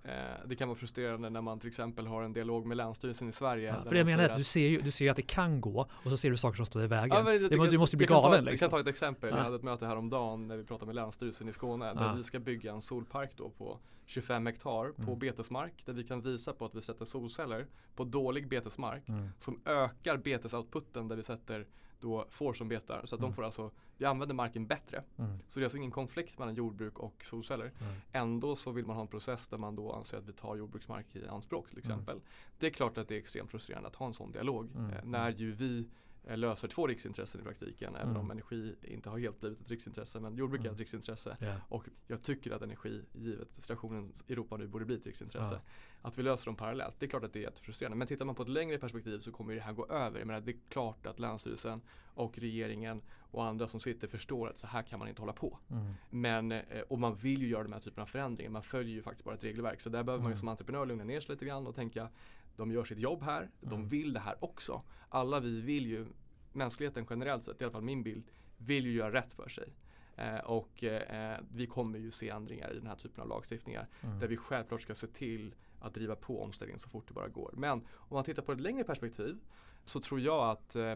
[0.46, 3.76] det kan vara frustrerande när man till exempel har en dialog med Länsstyrelsen i Sverige.
[3.84, 6.12] Ja, för jag menar att du ser ju du ser att det kan gå och
[6.12, 7.18] så ser du saker som står i vägen.
[7.18, 8.46] Ja, det, det, det, du måste bli galen.
[8.46, 8.52] liksom.
[8.52, 9.30] Jag kan ta ett exempel.
[9.30, 9.38] Ja.
[9.38, 12.40] Jag hade ett möte häromdagen när vi pratade med Länsstyrelsen i Skåne där vi ska
[12.40, 15.20] bygga en solpark då på 25 hektar på mm.
[15.20, 19.30] betesmark där vi kan visa på att vi sätter solceller på dålig betesmark mm.
[19.40, 21.68] som ökar betesoutputen där vi sätter
[22.00, 23.02] då får som betar.
[23.06, 23.32] Så att mm.
[23.32, 25.04] de får alltså, vi använder marken bättre.
[25.18, 25.40] Mm.
[25.48, 27.72] Så det är alltså ingen konflikt mellan jordbruk och solceller.
[27.80, 27.96] Mm.
[28.12, 31.16] Ändå så vill man ha en process där man då anser att vi tar jordbruksmark
[31.16, 32.16] i anspråk till exempel.
[32.16, 32.28] Mm.
[32.60, 34.70] Det är klart att det är extremt frustrerande att ha en sån dialog.
[34.76, 35.88] Eh, när ju vi
[36.36, 37.96] löser två riksintressen i praktiken.
[37.96, 38.02] Mm.
[38.02, 40.20] Även om energi inte har helt blivit ett riksintresse.
[40.20, 40.70] Men jordbruk mm.
[40.70, 41.38] är ett riksintresse.
[41.42, 41.58] Yeah.
[41.70, 45.60] Och jag tycker att energi, givet situationen i Europa nu, borde bli ett riksintresse.
[45.64, 46.08] Ja.
[46.08, 46.96] Att vi löser dem parallellt.
[47.00, 47.98] Det är klart att det är jättefrustrerande.
[47.98, 50.20] Men tittar man på ett längre perspektiv så kommer det här gå över.
[50.20, 51.82] Jag menar, det är klart att Länsstyrelsen
[52.14, 55.60] och regeringen och andra som sitter förstår att så här kan man inte hålla på.
[55.70, 55.94] Mm.
[56.10, 58.52] Men, eh, och man vill ju göra de här typen av förändringar.
[58.52, 59.82] Man följer ju faktiskt bara ett regelverk.
[59.82, 60.40] Så där behöver man ju mm.
[60.40, 62.10] som entreprenör lugna ner sig lite grann och tänka
[62.58, 63.88] de gör sitt jobb här, de mm.
[63.88, 64.82] vill det här också.
[65.10, 66.06] Alla vi vill ju,
[66.54, 69.74] mänskligheten generellt sett, i alla fall min bild, vill ju göra rätt för sig.
[70.16, 74.20] Eh, och eh, vi kommer ju se ändringar i den här typen av lagstiftningar mm.
[74.20, 77.54] där vi självklart ska se till att driva på omställningen så fort det bara går.
[77.58, 79.38] Men om man tittar på ett längre perspektiv
[79.84, 80.96] så tror jag att eh,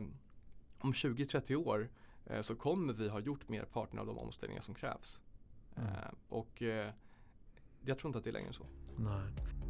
[0.79, 1.89] om 20-30 år
[2.25, 5.21] eh, så kommer vi ha gjort merparten av de omställningar som krävs.
[5.75, 5.89] Mm.
[5.89, 6.93] Eh, och eh,
[7.85, 8.65] jag tror inte att det är längre så.
[8.97, 9.60] Nej.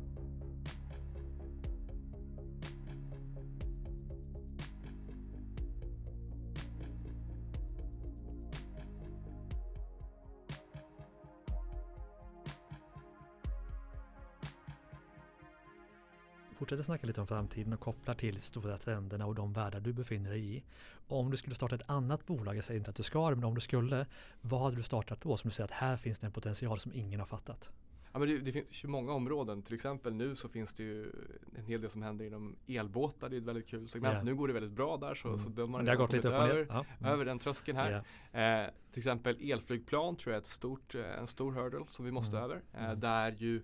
[16.71, 20.29] Fortsätter snacka lite om framtiden och kopplar till stora trenderna och de världar du befinner
[20.29, 20.63] dig i.
[21.07, 23.45] Om du skulle starta ett annat bolag, jag säger inte att du ska det, men
[23.45, 24.05] om du skulle,
[24.41, 26.91] vad hade du startat då som du säger att här finns det en potential som
[26.93, 27.69] ingen har fattat?
[28.13, 29.61] Ja, men det, det, finns ju många områden.
[29.61, 31.11] Till exempel nu så finns det ju
[31.57, 33.29] en hel del som händer inom elbåtar.
[33.29, 34.13] Det är ett väldigt kul segment.
[34.13, 34.25] Yeah.
[34.25, 35.39] Nu går det väldigt bra där så, mm.
[35.39, 36.85] så de har, det har gått lite upp över, ja.
[36.99, 37.13] mm.
[37.13, 38.03] över den tröskeln här.
[38.33, 38.63] Yeah.
[38.63, 42.11] Eh, till exempel elflygplan tror jag är ett stort, eh, en stor hurdle som vi
[42.11, 42.43] måste mm.
[42.43, 42.61] över.
[42.73, 42.99] Eh, mm.
[42.99, 43.61] där ju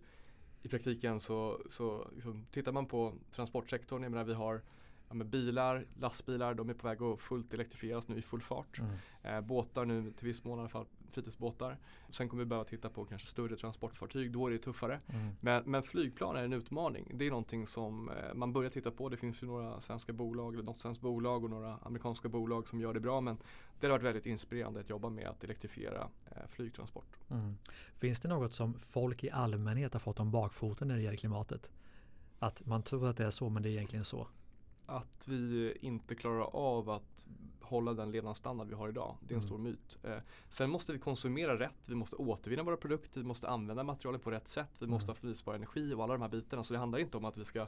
[0.62, 4.62] i praktiken så, så liksom, tittar man på transportsektorn, jag menar vi har
[5.10, 8.80] ja, bilar, lastbilar, de är på väg att fullt elektrifieras nu i full fart.
[8.80, 8.92] Mm.
[9.24, 11.78] Eh, båtar nu till viss mån i alla fall, fritidsbåtar.
[12.10, 15.00] Sen kommer vi behöva titta på kanske större transportfartyg, då är det tuffare.
[15.08, 15.30] Mm.
[15.40, 17.12] Men, men, flygplan är en utmaning.
[17.14, 19.10] Det är någonting som eh, man börjar titta på.
[19.10, 22.82] Det finns ju några svenska bolag, eller något svenskt bolag och några amerikanska bolag som
[22.82, 23.22] gör det bra.
[23.22, 23.38] Men
[23.80, 26.08] det har varit väldigt inspirerande att jobba med att elektrifiera
[26.48, 27.18] flygtransport.
[27.30, 27.58] Mm.
[27.96, 31.72] Finns det något som folk i allmänhet har fått om bakfoten när det gäller klimatet?
[32.40, 34.28] Att man tror att det är så men det är egentligen så?
[34.86, 37.28] Att vi inte klarar av att
[37.62, 39.18] hålla den levnadsstandard vi har idag.
[39.22, 39.48] Det är en mm.
[39.48, 39.98] stor myt.
[40.04, 40.18] Eh,
[40.50, 44.32] sen måste vi konsumera rätt, vi måste återvinna våra produkter, vi måste använda materialen på
[44.32, 44.92] rätt sätt, vi mm.
[44.92, 46.64] måste ha förnyelsebar energi och alla de här bitarna.
[46.64, 47.68] Så det handlar inte om att vi ska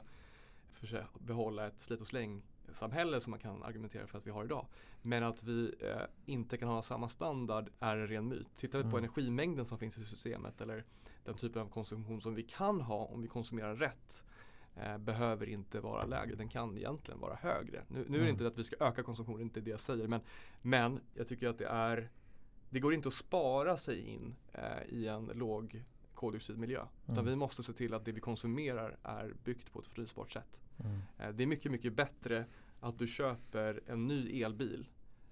[1.18, 2.42] behålla ett slit och släng
[2.76, 4.66] samhälle som man kan argumentera för att vi har idag.
[5.02, 8.48] Men att vi eh, inte kan ha samma standard är en ren myt.
[8.56, 8.98] Tittar vi på mm.
[8.98, 10.84] energimängden som finns i systemet eller
[11.24, 14.24] den typen av konsumtion som vi kan ha om vi konsumerar rätt
[14.76, 16.34] eh, behöver inte vara lägre.
[16.34, 17.84] Den kan egentligen vara högre.
[17.88, 18.28] Nu, nu är det mm.
[18.28, 20.08] inte att vi ska öka konsumtionen, inte det jag säger.
[20.08, 20.20] Men,
[20.62, 22.10] men jag tycker att det är
[22.70, 26.86] Det går inte att spara sig in eh, i en låg koldioxidmiljö.
[27.04, 27.30] Utan Mm.
[27.30, 30.60] vi måste se till att det vi konsumerar är byggt på ett förnyelsebart sätt.
[30.84, 30.98] Mm.
[31.18, 32.44] Eh, det är mycket, mycket bättre
[32.80, 34.86] att du köper en ny elbil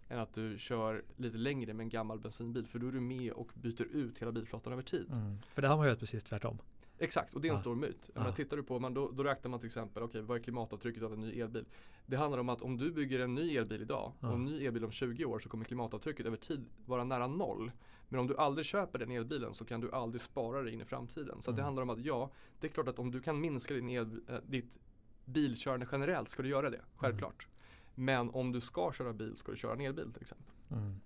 [0.08, 2.66] än att du kör lite längre med en gammal bensinbil.
[2.66, 5.06] För då är du med och byter ut hela bilflottan över tid.
[5.12, 5.38] Mm.
[5.54, 6.58] För det har man ju gjort precis tvärtom.
[7.00, 7.58] Exakt, och det är en Ja.
[7.60, 8.10] stor myt.
[8.14, 8.20] Ja.
[8.20, 11.02] menar, tittar du på, man, då, då räknar man till exempel, okej vad är klimatavtrycket
[11.02, 11.64] av en ny elbil?
[12.06, 14.28] Det handlar om att om du bygger en ny elbil idag Ja.
[14.28, 17.70] och en ny elbil om 20 år så kommer klimatavtrycket över tid vara nära noll.
[18.08, 20.84] Men om du aldrig köper den elbilen så kan du aldrig spara det in i
[20.84, 21.42] framtiden.
[21.42, 21.64] Så att det Mm.
[21.64, 22.30] handlar om att ja,
[22.60, 24.78] det är klart att om du kan minska din el, äh, ditt
[25.28, 27.46] bilkörande generellt ska du göra det, självklart.
[27.94, 30.54] Men om du ska köra bil ska du köra en elbil till exempel.
[30.70, 31.00] Mm.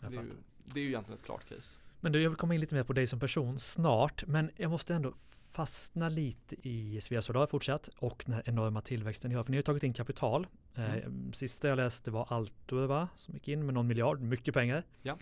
[0.00, 0.30] Det är, ju,
[0.64, 1.78] det är ju egentligen ett klart case.
[2.00, 4.70] Men du, jag vill komma in lite mer på dig som person snart, men jag
[4.70, 5.12] måste ändå
[5.50, 9.42] fastna lite i Svea Solar fortsatt och den här enorma tillväxten ni har.
[9.42, 10.46] För ni har tagit in kapital.
[10.74, 13.08] Eh, Sista jag läste var Altor?
[13.16, 14.84] Som gick in med någon miljard, mycket pengar.
[15.02, 15.18] Ja.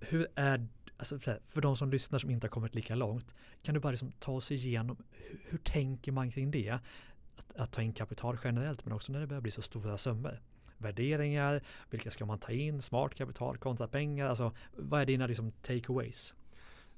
[0.00, 3.80] Hur är, alltså, för de som lyssnar som inte har kommit lika långt, kan du
[3.80, 6.78] bara liksom ta oss igenom, hur, hur tänker man kring det?
[7.36, 10.40] Att, att ta in kapital generellt, men också när det börjar bli så stora summor.
[10.78, 15.52] Värderingar, vilka ska man ta in, smart kapital kontra pengar, alltså vad är dina liksom
[15.52, 16.34] takeaways?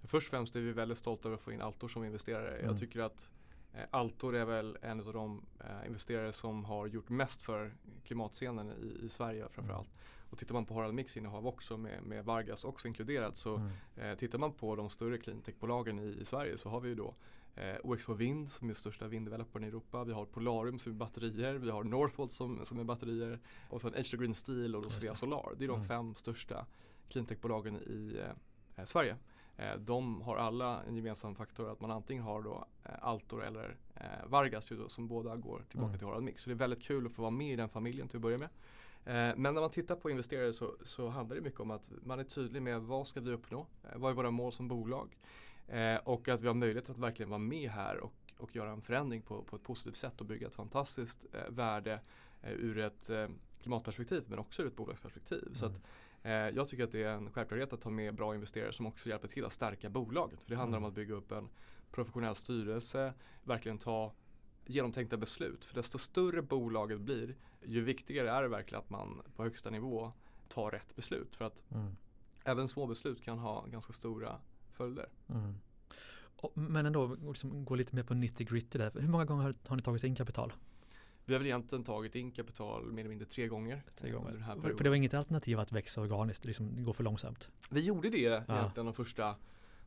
[0.05, 2.55] Först och främst är vi väldigt stolta över att få in Altor som investerare.
[2.57, 2.67] Mm.
[2.67, 3.31] Jag tycker att
[3.75, 8.73] eh, Altor är väl en av de eh, investerare som har gjort mest för klimatscenen
[8.73, 9.89] i, i Sverige framförallt.
[10.31, 13.71] Och tittar man på Harald Mix innehav också med, med Vargas också inkluderat så Mm.
[13.97, 17.15] eh, tittar man på de större cleantechbolagen i, i Sverige så har vi ju då
[17.55, 20.05] eh, OX2 Vind som är största vinddevelopern i Europa.
[20.05, 21.55] Vi har Polarium som är batterier.
[21.55, 23.41] Vi har Northvolt som, som är batterier.
[23.71, 25.15] Och sen H2 Green Steel och då Svea.
[25.15, 25.53] Solar.
[25.59, 25.89] Det är de Mm.
[25.89, 26.67] fem största
[27.09, 28.21] cleantechbolagen i
[28.77, 29.17] eh, Sverige.
[29.57, 33.77] Eh, de har alla en gemensam faktor att man antingen har då eh, Altor eller
[33.95, 35.99] eh, Vargas då, som båda går tillbaka Mm.
[35.99, 36.43] till Harald Mix.
[36.43, 38.39] Så det är väldigt kul att få vara med i den familjen till att börja
[38.39, 38.49] med.
[39.07, 42.19] Eh, men när man tittar på investerare så, så handlar det mycket om att man
[42.21, 43.67] är tydlig med vad ska vi uppnå?
[43.85, 45.17] Eh, vad är våra mål som bolag?
[45.69, 48.83] Eh, och att vi har möjlighet att verkligen vara med här och, och göra en
[48.83, 52.01] förändring på, på ett positivt sätt och bygga ett fantastiskt eh, värde
[52.43, 53.29] eh, ur ett eh,
[53.63, 55.49] klimatperspektiv men också ur ett bolagsperspektiv.
[55.53, 56.49] Så att, Mm.
[56.51, 59.09] Eh, jag tycker att det är en självklarhet att ta med bra investerare som också
[59.09, 60.43] hjälper till att stärka bolaget.
[60.43, 60.85] För det handlar Mm.
[60.85, 61.49] om att bygga upp en
[61.91, 64.13] professionell styrelse, verkligen ta
[64.67, 65.65] genomtänkta beslut.
[65.65, 70.13] För desto större bolaget blir, ju viktigare är det verkligen att man på högsta nivå
[70.49, 71.37] tar rätt beslut.
[71.37, 71.97] För att Mm.
[72.45, 74.41] även små beslut kan ha ganska stora
[74.75, 75.09] följder.
[75.29, 75.55] Mm.
[76.37, 78.93] Och, men ändå liksom, gå lite mer på 90 gritty där.
[78.95, 80.53] Hur många gånger har, har ni tagit in kapital?
[81.25, 83.83] Vi har väl egentligen tagit in kapital mer eller mindre tre gånger.
[83.97, 84.33] Tre gånger.
[84.33, 84.77] den här För, perioden.
[84.77, 87.49] för det var inget alternativ att växa organiskt, det liksom går för långsamt.
[87.71, 89.37] Vi gjorde det egentligen de första,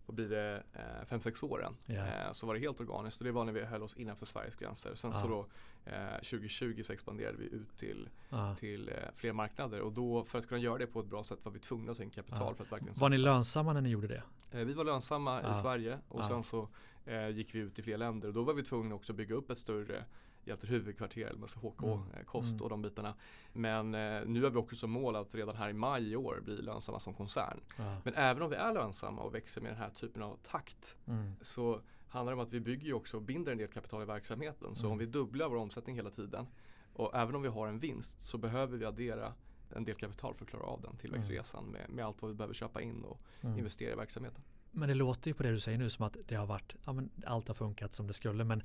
[0.07, 1.73] vad blir det, eh, fem sex åren.
[1.85, 1.93] Ja.
[1.95, 4.55] Eh, så var det helt organiskt och det var när vi höll oss innanför Sveriges
[4.55, 4.95] gränser.
[4.95, 5.21] Sen Ja.
[5.21, 5.45] så då
[5.85, 8.55] eh, 2020 så expanderade vi ut till, Ja.
[8.55, 11.39] till eh, fler marknader och då för att kunna göra det på ett bra sätt
[11.43, 12.53] var vi tvungna att ta in kapital Ja.
[12.53, 14.23] för att verkligen Var ni lönsamma när ni gjorde det?
[14.51, 16.67] Eh, vi var lönsamma i Sverige och sen så
[17.05, 19.35] eh, gick vi ut i fler länder och då var vi tvungna också att bygga
[19.35, 20.05] upp ett större
[20.47, 21.99] egentligen huvudkvarter, alltså HK, Mm.
[22.13, 22.61] eh, kost Mm.
[22.63, 23.13] och de bitarna.
[23.53, 26.39] Men eh, nu har vi också som mål att redan här i maj i år
[26.43, 27.59] bli lönsamma som koncern.
[27.77, 27.97] Ja.
[28.03, 31.31] Men även om vi är lönsamma och växer med den här typen av takt Mm.
[31.41, 34.75] så handlar det om att vi bygger också och binder en del kapital i verksamheten.
[34.75, 34.91] Så Mm.
[34.91, 36.47] om vi dubblar vår omsättning hela tiden
[36.93, 39.33] och även om vi har en vinst så behöver vi addera
[39.75, 42.53] en del kapital för att klara av den tillväxtresan med, med allt vad vi behöver
[42.53, 43.57] köpa in och Mm.
[43.57, 44.41] investera i verksamheten.
[44.71, 46.93] Men det låter ju på det du säger nu som att det har varit, ja
[46.93, 48.63] men allt har funkat som det skulle men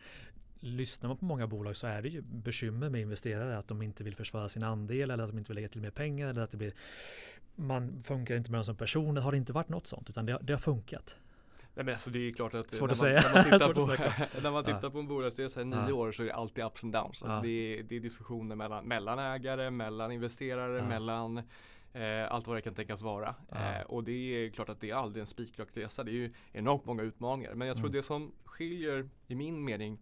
[0.65, 4.05] lyssnar man på många bolag så är det ju bekymmer med investerare att de inte
[4.05, 6.51] vill försvara sin andel eller att de inte vill lägga till mer pengar eller att
[6.51, 6.73] det blir
[7.55, 9.21] man funkar inte med dem som personer.
[9.21, 11.17] Har det inte varit något sånt utan det, har- det har funkat.
[11.75, 13.87] Nej men alltså det är klart att Svårt när, man, när man tittar, på,
[14.43, 14.75] när man Ja.
[14.77, 15.95] tittar på en bolagsresa i nio Ja.
[15.95, 17.23] år så är det alltid ups and downs.
[17.23, 17.43] Alltså Ja.
[17.43, 17.49] det,
[17.79, 20.85] är, det är diskussioner mellan, mellan ägare, mellan investerare, Ja.
[20.89, 21.39] mellan
[21.93, 23.35] eh, allt vad det kan tänkas vara.
[23.51, 23.57] Ja.
[23.77, 26.05] Eh, och det är klart att det är aldrig en spikrak resa.
[26.05, 27.55] Det är ju enormt många utmaningar.
[27.55, 27.97] Men jag tror Mm.
[27.97, 29.99] det som skiljer, i min mening,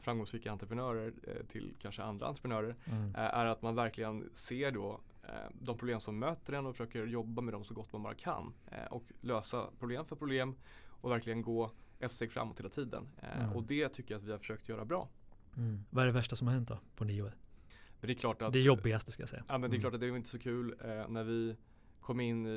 [0.00, 3.14] framgångsrika entreprenörer eh, till kanske andra entreprenörer Mm.
[3.14, 7.06] eh, är att man verkligen ser då eh, de problem som möter en och försöker
[7.06, 8.52] jobba med dem så gott man bara kan.
[8.66, 10.54] Eh, och lösa problem för problem
[10.88, 13.08] och verkligen gå ett steg framåt hela tiden.
[13.22, 13.56] Eh, Mm.
[13.56, 15.08] Och det tycker jag att vi har försökt göra bra.
[15.56, 15.84] Mm.
[15.90, 17.22] Vad är det värsta som har hänt då på nio?
[17.22, 19.44] Men det är klart att Det jobbigaste ska jag säga.
[19.48, 19.80] Ja men det är Mm.
[19.80, 21.56] klart att det var inte så kul eh, när vi
[22.00, 22.50] kom in i,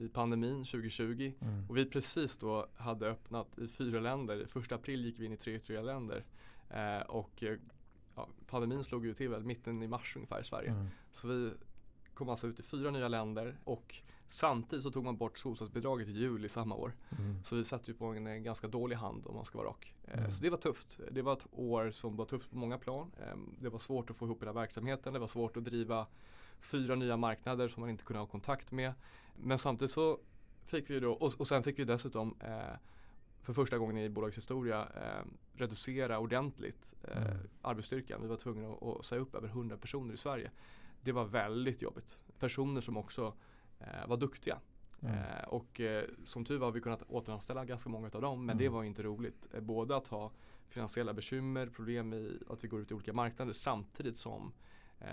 [0.00, 1.64] i pandemin 2020 Mm.
[1.68, 4.46] och vi precis då hade öppnat i fyra länder.
[4.48, 6.24] Första april gick vi in i tre ytterligare länder.
[6.70, 7.58] Eh, och eh,
[8.16, 10.70] ja, pandemin slog ju till väl mitten i mars ungefär i Sverige.
[10.70, 10.86] Mm.
[11.12, 11.52] Så vi
[12.14, 13.94] kom alltså ut i fyra nya länder och
[14.28, 16.92] samtidigt så tog man bort solcellsbidraget i juli samma år.
[17.18, 17.44] Mm.
[17.44, 19.94] Så vi satt ju på en, ganska dålig hand om man ska vara rak.
[20.04, 20.32] Eh, Mm.
[20.32, 21.00] Så det var tufft.
[21.10, 23.10] Det var ett år som var tufft på många plan.
[23.20, 25.12] Eh, Det var svårt att få ihop hela verksamheten.
[25.12, 26.06] Det var svårt att driva
[26.60, 28.92] fyra nya marknader som man inte kunde ha kontakt med.
[29.36, 30.18] Men samtidigt så
[30.64, 32.76] fick vi då, och, och sen fick vi dessutom eh,
[33.42, 35.24] för första gången i bolagets historia eh,
[35.54, 37.38] reducera ordentligt eh, Mm.
[37.62, 38.22] arbetsstyrkan.
[38.22, 40.50] Vi var tvungna att, att säga upp över 100 personer i Sverige.
[41.00, 42.20] Det var väldigt jobbigt.
[42.38, 43.34] Personer som också
[43.80, 44.58] eh, var duktiga.
[45.02, 45.14] Mm.
[45.14, 48.58] Eh, och eh, som tur var har vi kunnat återanställa ganska många av dem men
[48.58, 48.74] det Mm.
[48.74, 49.48] var inte roligt.
[49.54, 50.30] Eh, både att ha
[50.68, 54.52] finansiella bekymmer, problem i att vi går ut i olika marknader samtidigt som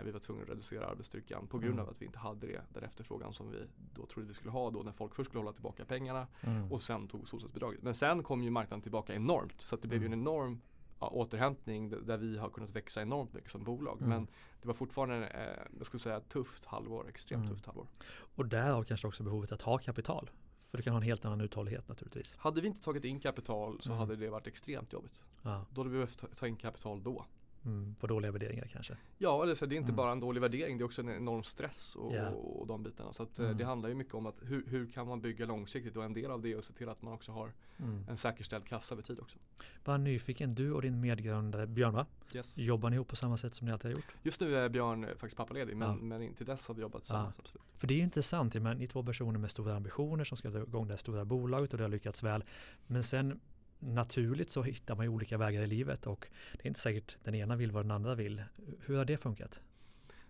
[0.05, 1.85] vi var tvungna att reducera arbetsstyrkan på grund Mm.
[1.85, 3.57] av att vi inte hade det, den efterfrågan som vi
[3.93, 6.71] då trodde vi skulle ha då när folk först skulle hålla tillbaka pengarna Mm.
[6.71, 7.81] och sen tog solcellsbidraget.
[7.83, 10.21] Men sen kom ju marknaden tillbaka enormt så det blev ju en Mm.
[10.27, 10.61] enorm
[10.99, 13.97] ja, återhämtning där vi har kunnat växa enormt mycket som bolag.
[13.97, 14.09] Mm.
[14.09, 14.27] Men
[14.61, 17.53] det var fortfarande, eh, jag skulle säga tufft halvår, extremt Mm.
[17.53, 17.87] tufft halvår.
[18.35, 20.29] Och därav kanske också behovet att ha kapital.
[20.71, 22.35] För du kan ha en helt annan uthållighet naturligtvis.
[22.37, 23.99] Hade vi inte tagit in kapital så Mm.
[23.99, 25.25] hade det varit extremt jobbigt.
[25.41, 25.65] Ja.
[25.71, 27.25] Då hade vi behövt ta in kapital då.
[27.65, 27.95] Mm.
[27.99, 28.97] På dåliga värderingar kanske.
[29.17, 29.95] Ja, eller så det är inte Mm.
[29.95, 32.29] bara en dålig värdering, det är också en enorm stress och, Ja.
[32.29, 33.13] och, och de bitarna.
[33.13, 33.57] Så att, eh, Mm.
[33.57, 36.31] det handlar ju mycket om att hur, hur kan man bygga långsiktigt och en del
[36.31, 38.05] av det är att se till att man också har Mm.
[38.09, 39.37] en säkerställd kassa över tid också.
[39.83, 42.05] Bara nyfiken, du och din medgrundare Björn va?
[42.33, 42.57] Yes.
[42.57, 44.15] Jobbar ni ihop på samma sätt som ni alltid har gjort?
[44.23, 45.95] Just nu är Björn eh, faktiskt pappaledig men, Ja.
[45.95, 47.39] men intill dess har vi jobbat tillsammans.
[47.39, 47.63] Absolut.
[47.77, 50.61] För det är ju intressant, ni är två personer med stora ambitioner som ska dra
[50.61, 52.43] igång det här stora bolaget och det har lyckats väl.
[52.87, 53.39] Men sen
[53.85, 57.35] naturligt så hittar man ju olika vägar i livet och det är inte säkert den
[57.35, 58.43] ena vill vad den andra vill.
[58.79, 59.61] Hur har det funkat?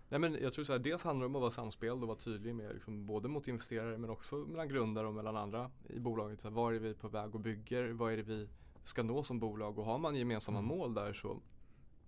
[0.08, 2.18] Nej, men jag tror så här, dels handlar det om att vara samspel och vara
[2.18, 6.40] tydlig med liksom, både mot investerare men också mellan grundare och mellan andra i bolaget.
[6.40, 7.88] Så här, var är vi på väg och bygger?
[7.88, 8.48] Vad är det vi
[8.84, 9.78] ska nå som bolag?
[9.78, 10.68] Och har man gemensamma Mm.
[10.68, 11.40] mål där så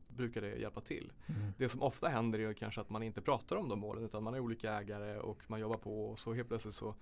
[0.09, 1.13] brukar det hjälpa till.
[1.27, 1.53] Mm.
[1.59, 4.35] Det som ofta händer är kanske att man inte pratar om de målen utan man
[4.35, 6.95] är olika ägare och man jobbar på och så helt plötsligt så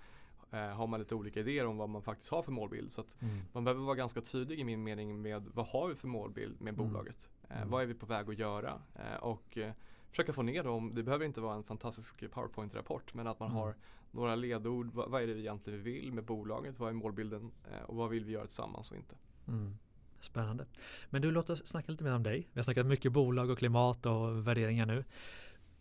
[0.51, 2.93] eh, har man lite olika idéer om vad man faktiskt har för målbild.
[2.93, 3.41] Så att Mm.
[3.53, 6.75] man behöver vara ganska tydlig i min mening med vad har vi för målbild med
[6.75, 6.87] Mm.
[6.89, 7.29] bolaget?
[7.49, 7.71] Eh, Mm.
[7.71, 8.81] Vad är vi på väg att göra?
[8.95, 9.73] Eh, och eh,
[10.11, 10.91] försöka få ner dem.
[10.95, 13.63] Det behöver inte vara en fantastisk PowerPoint-rapport men att man Mm.
[13.63, 13.75] har
[14.11, 14.91] några ledord.
[14.95, 16.79] Vad, vad är det vi egentligen vill med bolaget?
[16.81, 17.51] Vad är målbilden?
[17.73, 19.15] Eh, och vad vill vi göra tillsammans och inte?
[19.49, 19.79] Mm.
[20.21, 20.67] Spännande.
[21.11, 22.49] Men du, låt oss snacka lite mer om dig.
[22.53, 25.05] Vi har snackat mycket bolag och klimat och värderingar nu.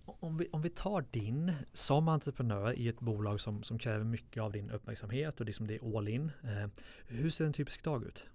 [0.05, 4.43] Om vi, om vi tar din som entreprenör i ett bolag som, som kräver mycket
[4.43, 6.31] av din uppmärksamhet och liksom det är all in.
[6.43, 6.69] Eh,
[7.07, 8.25] hur ser en typisk dag ut?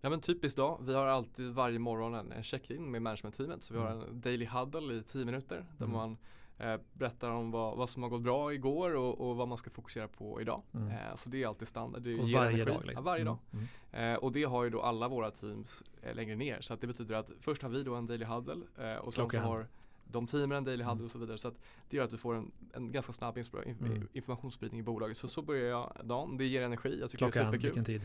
[0.00, 0.78] Ja men typiskt då.
[0.82, 3.62] Vi har alltid varje morgon en, check-in med managementteamet.
[3.62, 4.08] Så vi har Mm.
[4.08, 5.64] en daily huddle i 10 minuter.
[5.78, 5.96] Där Mm.
[5.96, 6.16] man
[6.58, 9.70] eh, berättar om vad, vad som har gått bra igår och, och vad man ska
[9.70, 10.62] fokusera på idag.
[10.74, 10.88] Mm.
[10.88, 12.02] Eh, så det är alltid standard.
[12.02, 12.64] Det Och varje energi.
[12.64, 12.80] dag?
[12.84, 12.94] Liksom.
[12.94, 13.38] Ja, varje dag.
[13.52, 13.66] Mm.
[13.92, 14.12] Mm.
[14.12, 16.60] Eh, och det har ju då alla våra teams eh, längre ner.
[16.60, 19.28] Så det betyder att först har vi då en daily huddle eh, och sen så
[19.30, 19.44] Klockan.
[19.44, 19.66] har
[20.12, 21.04] de teamen en daily huddle Mm.
[21.04, 21.38] och så vidare.
[21.38, 21.54] Så att
[21.88, 24.08] det gör att vi får en, en ganska snabb Mm.
[24.12, 25.16] informationsspridning i bolaget.
[25.16, 26.36] Så så börjar jag dagen.
[26.38, 26.98] Det ger energi.
[27.00, 27.68] Jag tycker det är Klockan, superkul.
[27.68, 28.02] vilken tid?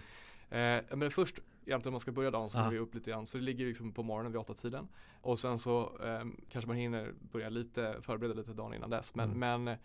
[0.50, 2.64] Eh, men först, egentligen om man ska börja dagen så Ja.
[2.64, 3.26] går vi upp lite grann.
[3.26, 4.88] Så det ligger liksom på morgonen vid åtta tiden.
[5.22, 9.16] Och sen så eh, kanske man hinner börja lite, förbereda lite dagen innan dess.
[9.16, 9.64] Men, Mm.
[9.64, 9.78] men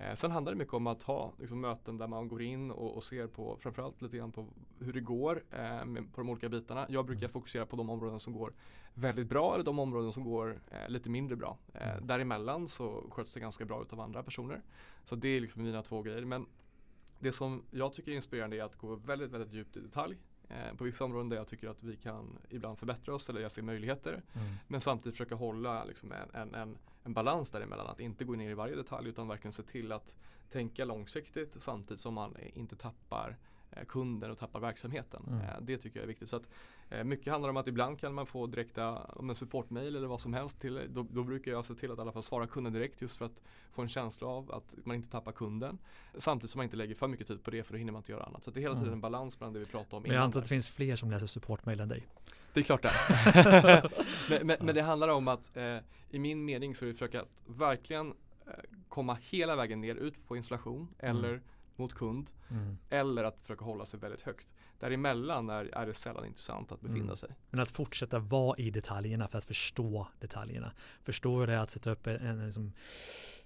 [0.00, 2.96] eh, sen handlar det mycket om att ha liksom, möten där man går in och,
[2.96, 4.46] och ser på framförallt lite grann på
[4.80, 6.86] hur det går eh, med, på de olika bitarna.
[6.88, 7.30] Jag brukar Mm.
[7.32, 8.52] fokusera på de områden som går
[8.94, 11.58] väldigt bra eller de områden som går eh, lite mindre bra.
[11.74, 12.06] Eh, Mm.
[12.06, 14.62] Däremellan så sköts det ganska bra utav andra personer.
[15.04, 16.24] Så det är liksom mina två grejer.
[16.24, 16.46] Men
[17.18, 20.16] det som jag tycker är inspirerande är att gå väldigt, väldigt djupt i detalj.
[20.48, 23.52] Eh, på vissa områden där jag tycker att vi kan ibland förbättra oss eller jag
[23.52, 24.12] ser möjligheter.
[24.12, 24.46] Mm.
[24.68, 27.86] Men samtidigt försöka hålla liksom en, en, en, en balans däremellan.
[27.86, 30.16] Att inte gå ner i varje detalj utan verkligen se till att
[30.50, 33.36] tänka långsiktigt samtidigt som man inte tappar
[33.70, 35.24] eh, kunden och tappar verksamheten.
[35.28, 35.40] Mm.
[35.40, 36.28] Eh, det tycker jag är viktigt.
[36.28, 36.48] Så att,
[37.04, 40.34] mycket handlar om att ibland kan man få direkta om en supportmail eller vad som
[40.34, 40.60] helst.
[40.60, 43.16] Till, då, då brukar jag se till att i alla fall svara kunden direkt just
[43.16, 45.78] för att få en känsla av att man inte tappar kunden.
[46.18, 48.12] Samtidigt som man inte lägger för mycket tid på det för då hinner man inte
[48.12, 48.44] göra annat.
[48.44, 48.94] Så det är hela tiden Mm.
[48.96, 51.10] en balans mellan det vi pratade om Men jag antar att det finns fler som
[51.10, 52.06] läser supportmail än dig.
[52.52, 52.92] Det är klart det
[54.30, 55.76] men, men, men det handlar om att eh,
[56.10, 58.08] i min mening så är det att försöka att verkligen
[58.46, 58.52] eh,
[58.88, 61.40] komma hela vägen ner ut på installation eller Mm.
[61.76, 62.78] mot kund Mm.
[62.90, 64.46] eller att försöka hålla sig väldigt högt.
[64.80, 67.16] Däremellan är, är det sällan intressant att befinna Mm.
[67.16, 67.30] sig.
[67.50, 70.72] Men att fortsätta vara i detaljerna för att förstå detaljerna.
[71.02, 72.72] Förstå hur det är att sätta upp en, en, liksom,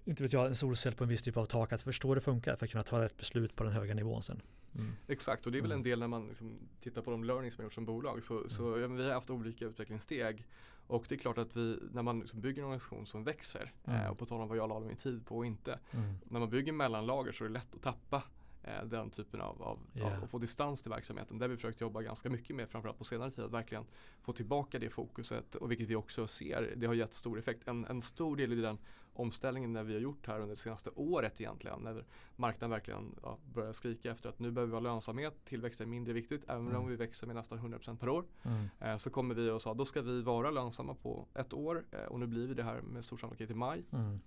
[0.04, 1.72] inte vet jag, en solcell på en viss typ av tak.
[1.72, 4.22] Att förstå hur det funkar för att kunna ta rätt beslut på den höga nivån
[4.22, 4.42] sen.
[4.74, 4.92] Mm.
[5.08, 5.78] Exakt och det är väl Mm.
[5.80, 8.24] en del när man liksom tittar på de learnings man gjort som bolag.
[8.24, 10.46] Så, så ja, vi har haft olika utvecklingssteg.
[10.86, 14.00] Och det är klart att vi, när man liksom bygger en organisation som växer, Mm.
[14.00, 15.78] eh, och på tal om vad jag la min tid på och inte.
[15.90, 16.14] Mm.
[16.24, 18.22] När man bygger mellanlager så är det lätt att tappa
[18.64, 20.16] eh, den typen av, av, Ja.
[20.16, 21.40] av att få distans till verksamheten.
[21.40, 23.44] Har vi försökt jobba ganska mycket med framförallt på senare tid.
[23.44, 23.86] Att verkligen
[24.22, 27.68] få tillbaka det fokuset och vilket vi också ser, det har gett stor effekt.
[27.68, 28.78] En, en stor del i den
[29.16, 31.80] omställningen när vi har gjort här under det senaste året egentligen.
[31.80, 32.04] När
[32.36, 36.12] marknaden verkligen ja, börjar skrika efter att nu behöver vi ha lönsamhet, tillväxt är mindre
[36.12, 36.44] viktigt.
[36.48, 36.80] Även Mm.
[36.80, 38.24] om vi växer med nästan 100% per år.
[38.42, 38.66] Mm.
[38.80, 42.04] Eh, så kommer vi och sa då ska vi vara lönsamma på ett år eh,
[42.04, 43.84] och nu blir vi det här med stor sannolikhet i maj.
[43.92, 44.20] Mm.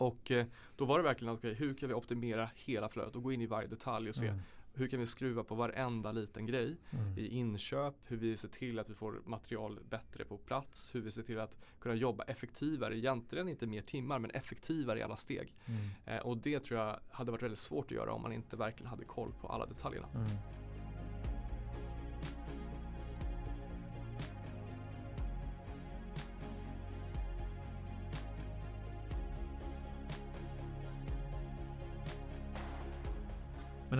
[0.00, 0.46] Och eh,
[0.76, 3.40] då var det verkligen att okay, hur kan vi optimera hela flödet och gå in
[3.40, 4.40] i varje detalj och se Mm.
[4.74, 7.18] hur kan vi skruva på varenda liten grej Mm.
[7.18, 11.10] i inköp, hur vi ser till att vi får material bättre på plats, hur vi
[11.10, 15.54] ser till att kunna jobba effektivare, egentligen inte mer timmar men effektivare i alla steg.
[15.66, 15.80] Mm.
[16.06, 18.90] Eh, och det tror jag hade varit väldigt svårt att göra om man inte verkligen
[18.90, 20.08] hade koll på alla detaljerna.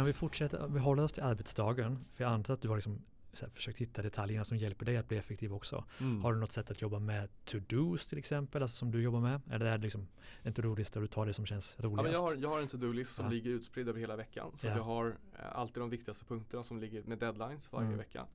[0.00, 2.76] Men om vi fortsätter, vi håller oss till arbetsdagen, för jag antar att du har
[2.76, 5.84] liksom så här, försökt hitta detaljerna som hjälper dig att bli effektiv också.
[6.00, 6.22] Mm.
[6.22, 9.40] Har du något sätt att jobba med to-dos till exempel, alltså som du jobbar med?
[9.50, 10.08] Eller är det liksom
[10.42, 11.96] en to-do-lista och du tar det som känns roligast?
[11.96, 13.30] Ja, men jag, har, jag har en to-do-list som Ja.
[13.30, 14.52] ligger utspridd över hela veckan.
[14.56, 14.76] Så Ja.
[14.76, 15.06] jag har
[15.38, 17.98] eh, alltid de viktigaste punkterna som ligger med deadlines varje Mm.
[17.98, 18.26] vecka.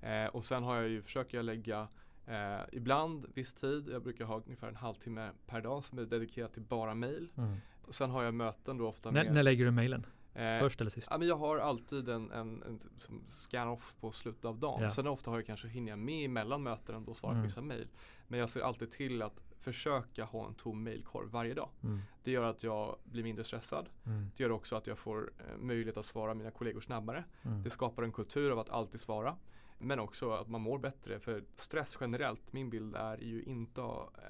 [0.00, 1.88] Eh, och sen har jag ju, försöker jag lägga
[2.26, 6.52] eh, ibland viss tid, jag brukar ha ungefär en halvtimme per dag som är dedikerat
[6.52, 7.28] till bara mail.
[7.36, 7.56] Mm.
[7.82, 10.06] Och sen har jag möten då ofta När, med när lägger du mejlen?
[10.34, 11.08] Eh, Först eller sist?
[11.10, 12.80] Ja, men jag har alltid en, en, en
[13.28, 14.82] scan-off på slutet av dagen.
[14.82, 14.90] Ja.
[14.90, 17.42] Sen ofta har jag kanske hinner jag med emellan möten och då svarar Mm.
[17.42, 17.88] på vissa mejl.
[18.28, 21.68] Men jag ser alltid till att försöka ha en tom mejlkorg varje dag.
[21.82, 22.00] Mm.
[22.24, 23.88] Det gör att jag blir mindre stressad.
[24.06, 24.30] Mm.
[24.36, 27.24] Det gör också att jag får eh, möjlighet att svara mina kollegor snabbare.
[27.42, 27.62] Mm.
[27.62, 29.36] Det skapar en kultur av att alltid svara.
[29.82, 31.20] Men också att man mår bättre.
[31.20, 33.82] För stress generellt, min bild är ju inte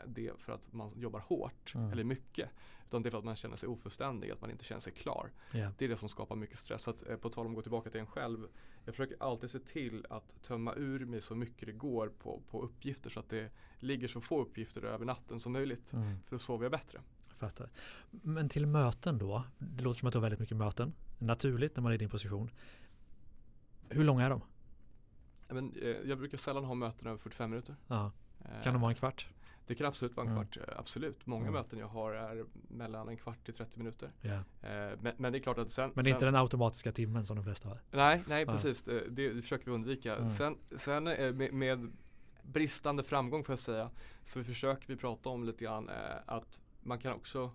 [0.07, 1.93] det för att man jobbar hårt Mm.
[1.93, 2.49] eller mycket.
[2.87, 5.31] Utan det är för att man känner sig ofullständig, att man inte känner sig klar.
[5.53, 5.73] Ja.
[5.79, 6.83] Det är det som skapar mycket stress.
[6.83, 8.49] Så att, eh, på tal om att gå tillbaka till en själv.
[8.85, 12.63] Jag försöker alltid se till att tömma ur mig så mycket det går på, på
[12.63, 15.93] uppgifter så att det ligger så få uppgifter över natten som möjligt.
[15.93, 16.19] Mm.
[16.27, 17.01] För då sover jag bättre.
[17.29, 17.71] Jag fattar.
[18.11, 19.45] Men till möten då?
[19.59, 20.93] Det låter som att du har väldigt mycket möten.
[21.19, 22.51] Naturligt när man är i din position.
[23.89, 24.41] Hur långa är de?
[25.53, 27.77] Men, eh, jag brukar sällan ha möten över 45 minuter.
[27.87, 28.13] Ja.
[28.45, 29.27] Eh, Kan de vara en kvart?
[29.67, 30.45] Det kan absolut vara en Mm.
[30.47, 31.27] kvart, eh, absolut.
[31.27, 31.53] Många Mm.
[31.55, 34.11] möten jag har är mellan en kvart till 30 minuter.
[34.23, 34.31] Eh,
[35.01, 35.91] men, men det är klart att sen...
[35.95, 37.79] Men sen, inte den automatiska timmen som de flesta har.
[37.91, 38.53] Nej, nej Ja.
[38.53, 38.83] precis.
[38.83, 40.17] Det, det försöker vi undvika.
[40.17, 40.29] Mm.
[40.29, 41.93] Sen, sen med, med
[42.43, 43.91] bristande framgång får jag säga,
[44.25, 45.91] så vi försöker vi prata om lite grann
[46.27, 47.51] att man kan också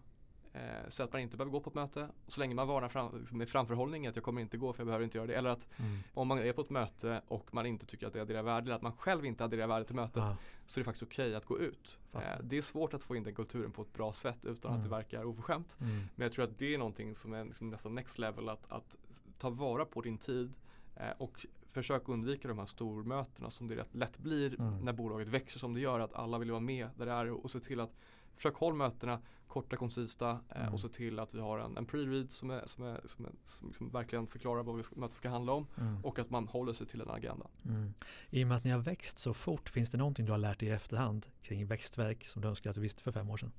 [0.57, 2.07] eh, säga att man inte behöver gå på ett möte.
[2.27, 4.85] Så länge man varnar fram, liksom med framförhållning att jag kommer inte gå för jag
[4.87, 5.35] behöver inte göra det.
[5.35, 5.99] Eller att Mm.
[6.13, 8.75] om man är på ett möte och man inte tycker att det adderar värde eller
[8.75, 10.37] att man själv inte adderar värde till mötet Ja.
[10.65, 11.99] så är det faktiskt okej att gå ut.
[12.13, 14.79] Eh, det är svårt att få in den kulturen på ett bra sätt utan Mm.
[14.83, 15.77] att det verkar oförskämt.
[15.81, 15.95] Mm.
[16.15, 18.95] Men jag tror att det är någonting som är liksom nästan next level att, att
[19.39, 20.53] ta vara på din tid
[20.95, 24.79] eh, och försök undvika de här stormötena som det rätt lätt blir Mm.
[24.85, 27.51] när bolaget växer som det gör att alla vill vara med där det är och
[27.51, 27.97] se till att
[28.37, 30.73] försök hålla mötena korta, koncisa eh, Mm.
[30.73, 33.31] och se till att vi har en, en pre-read som, är, som, är, som, är,
[33.45, 36.05] som, som verkligen förklarar vad ska, mötet ska handla om Mm.
[36.05, 37.47] och att man håller sig till en agenda.
[37.65, 37.93] Mm.
[38.29, 40.59] I och med att ni har växt så fort, finns det någonting du har lärt
[40.59, 43.51] dig i efterhand kring växtverk som du önskar att du visste för fem år sedan?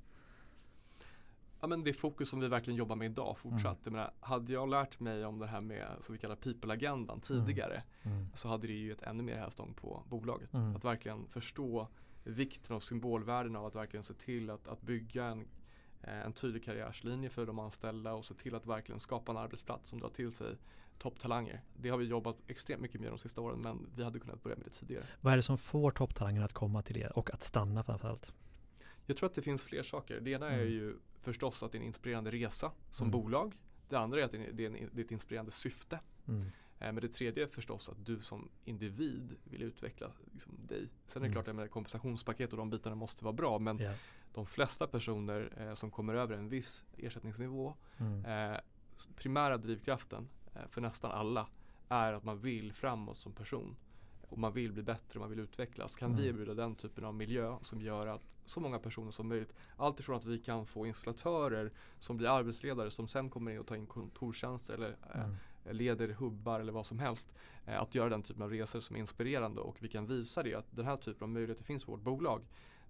[1.61, 3.63] Ja men det fokus som vi verkligen jobbar med idag fortsatt.
[3.65, 3.79] Mm.
[3.83, 7.83] Jag menar, hade jag lärt mig om det här med som vi kallar people-agendan tidigare
[8.03, 8.27] Mm.
[8.35, 10.53] så hade det ju ett ännu mer hävstång på bolaget.
[10.53, 10.75] Mm.
[10.75, 11.87] Att verkligen förstå
[12.23, 15.47] vikten av symbolvärden av att verkligen se till att, att bygga en,
[16.01, 19.89] eh, en tydlig karriärslinje för de anställda och se till att verkligen skapa en arbetsplats
[19.89, 20.55] som drar till sig
[20.97, 21.61] topptalanger.
[21.77, 24.57] Det har vi jobbat extremt mycket med de sista åren men vi hade kunnat börja
[24.57, 25.05] med det tidigare.
[25.21, 28.33] Vad är det som får topptalangerna att komma till er och att stanna framförallt?
[29.05, 30.19] Jag tror att det finns fler saker.
[30.21, 30.73] Det ena är Mm.
[30.73, 33.11] ju förstås att det är en inspirerande resa som Mm.
[33.21, 33.53] bolag.
[33.89, 35.99] Det andra är att det är, det är, en, det är ett inspirerande syfte.
[36.27, 36.51] Mm.
[36.79, 40.89] Eh, Men det tredje är förstås att du som individ vill utveckla liksom, dig.
[41.05, 41.43] Sen är det Mm.
[41.43, 43.93] klart att kompensationspaket och de bitarna måste vara bra men Ja.
[44.33, 48.25] de flesta personer eh, som kommer över en viss ersättningsnivå Mm.
[48.53, 48.59] eh,
[49.15, 51.47] primära drivkraften eh, för nästan alla
[51.89, 53.75] är att man vill framåt som person.
[54.29, 55.95] Och man vill bli bättre, man vill utvecklas.
[55.95, 56.35] Kan vi Mm.
[56.35, 60.15] erbjuda den typen av miljö som gör att så många personer som möjligt, allt ifrån
[60.15, 63.85] att vi kan få installatörer som blir arbetsledare som sen kommer in och tar in
[63.85, 65.35] kontorstjänster eller eh, Mm.
[65.65, 67.33] Eh, leder hubbar eller vad som helst.
[67.65, 70.55] Eh, att göra den typen av resor som är inspirerande och vi kan visa det
[70.55, 72.41] att den här typen av möjligheter finns på vårt bolag.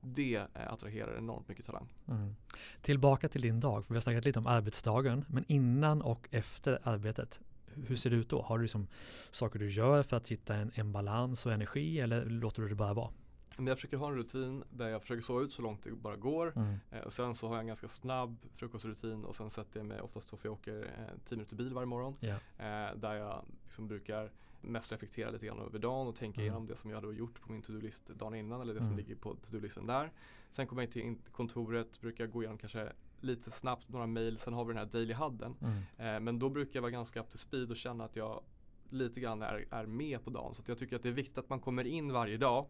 [0.01, 1.87] Det eh, attraherar enormt mycket talang.
[2.07, 2.35] Mm.
[2.81, 6.79] Tillbaka till din dag, för vi har snackat lite om arbetsdagen, men innan och efter
[6.83, 7.39] arbetet,
[7.87, 8.41] hur ser det ut då?
[8.41, 8.87] Har du liksom
[9.31, 12.75] saker du gör för att hitta en, en balans och energi eller låter du det
[12.75, 13.09] bara vara?
[13.59, 16.15] Men jag försöker ha en rutin där jag försöker sova ut så långt det bara
[16.15, 16.53] går.
[16.55, 16.75] Mm.
[16.91, 20.01] Eh, och sen så har jag en ganska snabb frukostrutin och sen sätter jag mig
[20.01, 22.15] oftast då för jag åker eh, 10 minuter bil varje morgon.
[22.57, 24.31] Eh, där jag liksom brukar
[24.61, 26.45] mest reflektera lite grann över dagen och tänka Mm.
[26.45, 28.97] igenom det som jag hade gjort på min to-do-list dagen innan eller det som Mm.
[28.97, 30.11] ligger på to-do-listen där.
[30.51, 32.91] Sen kommer jag till kontoret, brukar gå igenom kanske
[33.21, 35.55] lite snabbt några mail, sen har vi den här daily hudden.
[35.61, 36.15] Mm.
[36.15, 38.43] Eh, men då brukar jag vara ganska up to speed och känna att jag
[38.89, 40.55] lite grann är, är med på dagen.
[40.55, 42.67] Så jag tycker att det är viktigt att man kommer in varje dag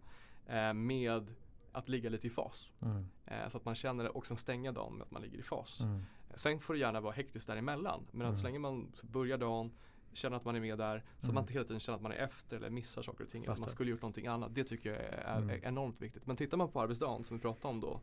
[0.49, 1.31] eh, med
[1.71, 2.71] att ligga lite i fas.
[2.81, 3.07] Mm.
[3.25, 5.43] Eh, så att man känner det och sen stänga dagen med att man ligger i
[5.43, 5.81] fas.
[5.81, 6.01] Mm.
[6.35, 8.07] Sen får det gärna vara hektiskt däremellan.
[8.11, 8.31] Men Mm.
[8.31, 9.71] att så länge man börjar dagen,
[10.13, 11.03] känna att man är med där.
[11.19, 11.33] Så Mm.
[11.35, 13.41] man inte hela tiden känner att man är efter eller missar saker och ting.
[13.41, 13.71] Att man Fattar.
[13.71, 14.55] skulle gjort någonting annat.
[14.55, 15.49] Det tycker jag är, Mm.
[15.49, 16.25] är enormt viktigt.
[16.25, 17.99] Men tittar man på arbetsdagen som vi pratade om då.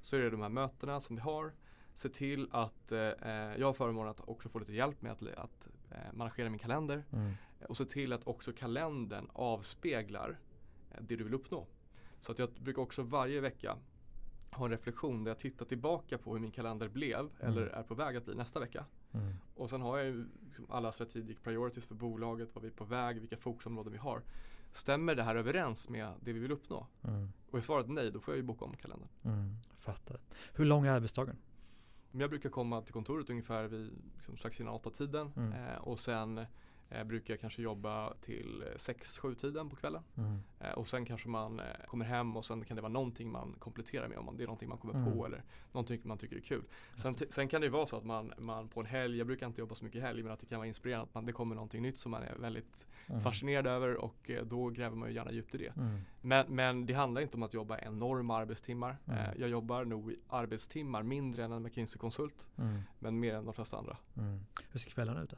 [0.00, 1.52] Så är det de här mötena som vi har.
[1.94, 5.22] Se till att eh, eh, jag har förmånen att också få lite hjälp med att,
[5.22, 7.04] att eh, managera min kalender.
[7.12, 7.32] Mm.
[7.68, 10.38] Och se till att också kalendern avspeglar
[10.90, 11.66] eh, det du vill uppnå.
[12.26, 13.76] Så att jag brukar också varje vecka
[14.50, 17.94] ha en reflektion där jag tittar tillbaka på hur min kalender blev eller är på
[17.94, 18.84] väg att bli nästa vecka.
[19.12, 19.32] Mm.
[19.54, 22.84] Och sen har jag ju liksom alla strategic priorities för bolaget, vad vi är på
[22.84, 24.22] väg, vilka fokusområden vi har.
[24.72, 26.86] Stämmer det här överens med det vi vill uppnå?
[27.02, 27.28] Mm.
[27.50, 29.08] Och är svaret nej, då får jag ju boka om kalendern.
[29.24, 29.56] Mm.
[29.78, 30.20] Fattar.
[30.54, 31.36] Hur lång är arbetsdagen?
[32.12, 35.52] Jag brukar komma till kontoret ungefär vid liksom strax innan åtta tiden Mm.
[35.52, 36.46] eh, och sen
[36.90, 40.02] eh, brukar jag kanske jobba till 6-7 tiden på kvällen.
[40.16, 40.38] Mm.
[40.60, 43.54] Eh, och sen kanske man eh, kommer hem och sen kan det vara någonting man
[43.58, 45.12] kompletterar med om man, det är någonting man kommer Mm.
[45.12, 46.62] på eller någonting man tycker är kul.
[46.96, 49.26] Sen, t- sen kan det ju vara så att man, man på en helg, jag
[49.26, 51.32] brukar inte jobba så mycket helg, men att det kan vara inspirerande att man, det
[51.32, 53.22] kommer någonting nytt som man är väldigt Mm.
[53.22, 55.76] fascinerad över och eh, då gräver man ju gärna djupt i det.
[55.76, 55.98] Mm.
[56.20, 58.96] Men, men det handlar inte om att jobba enorma arbetstimmar.
[59.06, 59.18] Mm.
[59.18, 62.80] Eh, jag jobbar nog i arbetstimmar mindre än en McKinsey-konsult, Mm.
[62.98, 63.96] men mer än de flesta andra.
[64.16, 64.40] Mm.
[64.70, 65.36] Hur ser kvällarna ut då?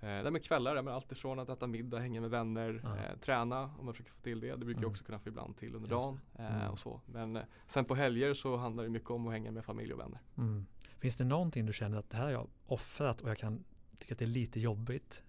[0.00, 2.96] Eh, men kvällar, ja, men allt ifrån att äta middag, hänga med vänner, Ja.
[2.96, 4.50] eh, träna om man försöker få till det.
[4.50, 4.82] Det brukar Mm.
[4.82, 6.20] jag också kunna få ibland till under dagen.
[6.38, 6.70] Eh, Mm.
[6.70, 7.00] och så.
[7.06, 10.00] Men eh, sen på helger så handlar det mycket om att hänga med familj och
[10.00, 10.20] vänner.
[10.38, 10.66] Mm.
[10.98, 13.64] Finns det någonting du känner att det här har jag offrat och jag kan
[13.98, 15.22] tycka att det är lite jobbigt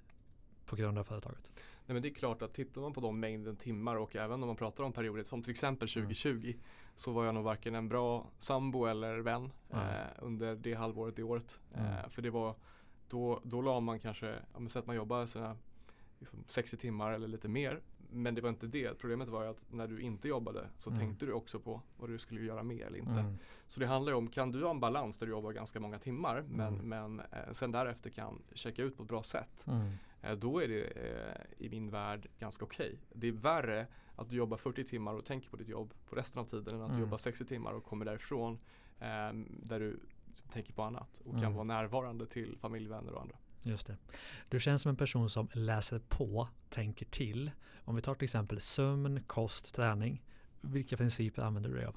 [0.65, 1.51] på grund av företaget?
[1.85, 4.47] Nej, men det är klart att tittar man på de mängden timmar och även om
[4.47, 6.07] man pratar om perioder som till exempel Mm.
[6.07, 6.53] 2020
[6.95, 9.81] så var jag nog varken en bra sambo eller vän Nej.
[10.01, 11.61] eh, under det halvåret, det året.
[11.73, 11.85] Mm.
[11.85, 12.55] Eh, för det var
[13.09, 15.57] då, då la man kanske, ja, så att man jobbar sina
[16.19, 17.81] liksom 60 timmar eller lite mer.
[18.09, 18.99] Men det var inte det.
[18.99, 20.99] Problemet var ju att när du inte jobbade så Mm.
[20.99, 23.11] tänkte du också på vad du skulle göra mer eller inte.
[23.11, 23.37] Mm.
[23.67, 25.99] Så det handlar ju om, kan du ha en balans där du jobbar ganska många
[25.99, 26.89] timmar men, Mm.
[27.15, 29.65] men eh, sen därefter kan checka ut på ett bra sätt.
[29.67, 29.91] Mm.
[30.21, 32.99] Eh, då är det eh, i min värld ganska okej.
[33.13, 36.41] Det är värre att du jobbar 40 timmar och tänker på ditt jobb på resten
[36.41, 36.97] av tiden än att Mm.
[36.99, 38.59] du jobbar 60 timmar och kommer därifrån
[38.99, 39.33] eh,
[39.63, 39.99] där du
[40.53, 41.41] tänker på annat och Mm.
[41.41, 43.35] kan vara närvarande till familj, vänner och andra.
[43.63, 43.97] Just det.
[44.49, 47.51] Du känns som en person som läser på, tänker till.
[47.83, 50.23] Om vi tar till exempel sömn, kost, träning.
[50.61, 51.95] Vilka principer använder du dig av?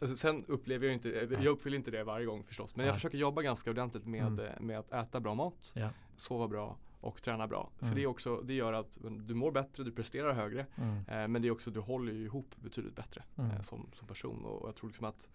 [0.00, 2.76] Alltså, sen upplever jag inte, jag uppfyller inte det varje gång förstås.
[2.76, 2.96] Men jag Nej.
[2.98, 4.38] försöker jobba ganska ordentligt med, Mm.
[4.46, 5.90] eh, med att äta bra mat, Ja.
[6.16, 7.70] sova bra och träna bra.
[7.80, 7.90] Mm.
[7.90, 10.66] För det, är också, det gör att du mår bättre, du presterar högre.
[10.76, 10.96] Mm.
[11.08, 13.50] Eh, men det är också, du håller ju ihop betydligt bättre Mm.
[13.50, 14.44] eh, som, som person.
[14.44, 15.28] Och jag tror liksom att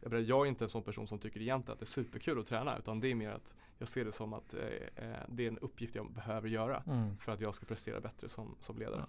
[0.00, 2.38] jag, menar, jag är inte en sån person som tycker egentligen att det är superkul
[2.40, 2.78] att träna.
[2.78, 4.60] Utan det är mer att jag ser det som att eh,
[5.10, 6.82] eh, det är en uppgift jag behöver göra.
[6.86, 7.16] Mm.
[7.18, 9.04] För att jag ska prestera bättre som, som ledare.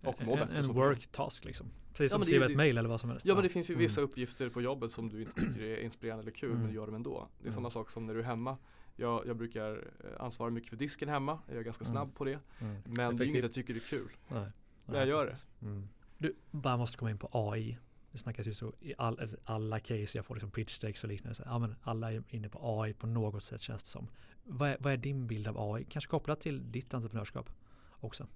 [0.00, 0.10] Ja.
[0.10, 1.66] Och må en, bättre en som work task liksom.
[1.92, 3.26] Precis Ja, som det är skriva ett mail eller vad som helst.
[3.26, 3.82] Ja men det finns ju Mm.
[3.82, 6.60] vissa uppgifter på jobbet som du inte tycker är inspirerande eller kul Mm.
[6.62, 7.28] men du gör dem ändå.
[7.38, 7.54] Det är Mm.
[7.54, 8.56] samma sak som när du är hemma.
[8.96, 9.72] Jag, jag brukar
[10.04, 11.38] eh, ansvara mycket för disken hemma.
[11.48, 11.92] Jag är ganska Mm.
[11.92, 12.30] snabb på det.
[12.60, 12.74] Mm.
[12.84, 13.28] Men det är Effektivt.
[13.28, 14.10] inget jag tycker är kul.
[14.28, 14.46] Nej.
[14.86, 15.34] Men jag gör.
[15.62, 15.88] Mm.
[16.18, 17.78] Du, bara måste komma in på AI.
[18.18, 21.34] Det snackas ju så i all, alla case jag får liksom pitch decks och liknande.
[21.34, 24.08] Så, ja, men alla är inne på AI på något sätt känns det som.
[24.44, 25.84] Vad är, vad är din bild av AI?
[25.84, 27.50] Kanske kopplat till ditt entreprenörskap
[28.00, 28.26] också?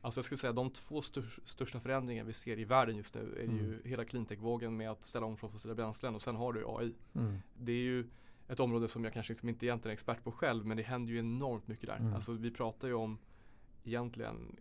[0.00, 3.34] Alltså jag skulle säga de två stör, största förändringar vi ser i världen just nu
[3.38, 3.56] är Mm.
[3.56, 6.94] ju hela cleantech-vågen med att ställa om från fossila bränslen och sen har du AI.
[7.14, 7.38] Mm.
[7.58, 8.08] Det är ju
[8.48, 11.12] ett område som jag kanske liksom inte egentligen är expert på själv men det händer
[11.12, 11.96] ju enormt mycket där.
[11.96, 12.14] Mm.
[12.14, 13.18] Alltså vi pratar ju om
[13.84, 14.56] egentligen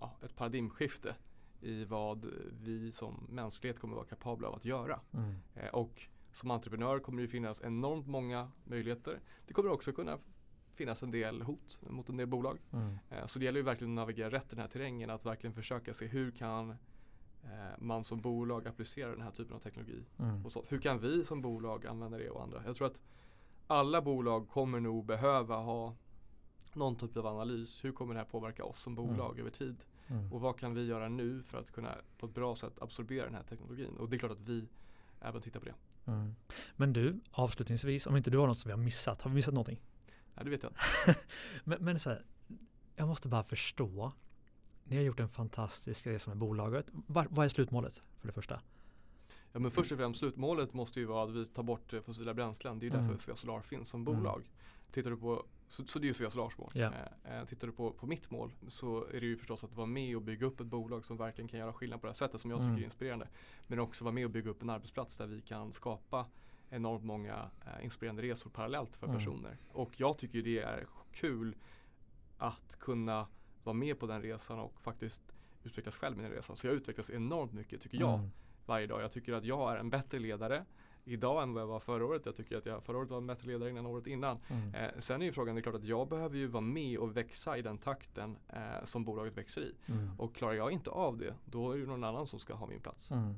[0.00, 1.14] ja, ett paradigmskifte
[1.60, 2.26] i vad
[2.62, 5.00] vi som mänsklighet kommer vara kapabla av att göra.
[5.12, 5.34] Mm.
[5.54, 9.20] Eh, och som entreprenör kommer det finnas enormt många möjligheter.
[9.46, 10.18] Det kommer också kunna
[10.74, 12.58] finnas en del hot mot en del bolag.
[12.72, 12.98] Mm.
[13.10, 15.10] Eh, Så det gäller ju verkligen att navigera rätt i den här terrängen.
[15.10, 16.76] Att verkligen försöka se hur kan eh,
[17.78, 20.04] man som bolag applicera den här typen av teknologi.
[20.18, 20.46] Mm.
[20.46, 22.62] Och så, hur kan vi som bolag använda det och andra?
[22.66, 23.00] Jag tror att
[23.66, 25.94] alla bolag kommer nog behöva ha
[26.74, 27.84] någon typ av analys.
[27.84, 29.40] Hur kommer det här påverka oss som bolag Mm.
[29.40, 29.84] över tid?
[30.10, 30.32] Mm.
[30.32, 33.34] Och vad kan vi göra nu för att kunna på ett bra sätt absorbera den
[33.34, 33.96] här teknologin?
[33.96, 34.68] Och det är klart att vi
[35.20, 35.74] även tittar på det.
[36.06, 36.34] Mm.
[36.76, 39.54] Men du, avslutningsvis, om inte du har något som vi har missat, har vi missat
[39.54, 39.80] någonting?
[40.34, 41.20] Nej, det vet jag inte.
[41.64, 42.24] Men, men så här,
[42.96, 44.12] jag måste bara förstå.
[44.84, 46.86] Ni har gjort en fantastisk resa med bolaget.
[46.90, 48.60] Var, vad är slutmålet för det första?
[49.52, 52.78] Ja, men först och främst slutmålet måste ju vara att vi tar bort fossila bränslen.
[52.78, 53.08] Det är ju Mm.
[53.08, 54.14] därför Svea Solar finns som Mm.
[54.16, 54.50] bolag.
[54.90, 56.70] Tittar du på, så, så det är ju Svea Solars mål.
[57.24, 60.16] Eh, tittar du på, på mitt mål så är det ju förstås att vara med
[60.16, 62.50] och bygga upp ett bolag som verkligen kan göra skillnad på det här sättet som
[62.50, 62.80] jag tycker Mm.
[62.80, 63.28] är inspirerande.
[63.66, 66.26] Men också vara med och bygga upp en arbetsplats där vi kan skapa
[66.70, 69.18] enormt många eh, inspirerande resor parallellt för Mm.
[69.18, 69.56] personer.
[69.72, 71.56] Och jag tycker ju det är kul
[72.38, 73.26] att kunna
[73.64, 75.22] vara med på den resan och faktiskt
[75.64, 76.56] utvecklas själv med den resan.
[76.56, 78.30] Så jag utvecklas enormt mycket tycker jag Mm.
[78.66, 79.02] varje dag.
[79.02, 80.64] Jag tycker att jag är en bättre ledare.
[81.04, 82.22] Idag än vad jag var förra året.
[82.24, 84.38] Jag tycker att jag förra året var bättre ledare än året innan.
[84.48, 84.74] Mm.
[84.74, 87.16] Eh, sen är ju frågan, det är klart att jag behöver ju vara med och
[87.16, 89.74] växa i den takten eh, som bolaget växer i.
[89.86, 90.10] Mm.
[90.18, 92.80] Och klarar jag inte av det, då är det någon annan som ska ha min
[92.80, 93.10] plats.
[93.10, 93.34] Mm.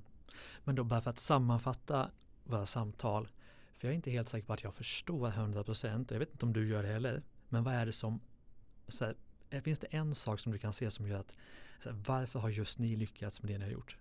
[0.64, 2.10] Men då bara för att sammanfatta
[2.44, 3.28] våra samtal.
[3.72, 6.46] För jag är inte helt säker på att jag förstår 100% och jag vet inte
[6.46, 7.22] om du gör det heller.
[7.48, 8.20] Men vad är det som,
[8.88, 9.16] så här,
[9.50, 11.36] eh, finns det en sak som du kan se som gör att,
[11.84, 13.96] här, varför har just ni lyckats med det ni har gjort?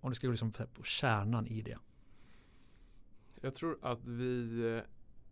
[0.00, 1.78] Om du ska gå liksom på kärnan i det.
[3.40, 4.82] Jag tror att vi eh,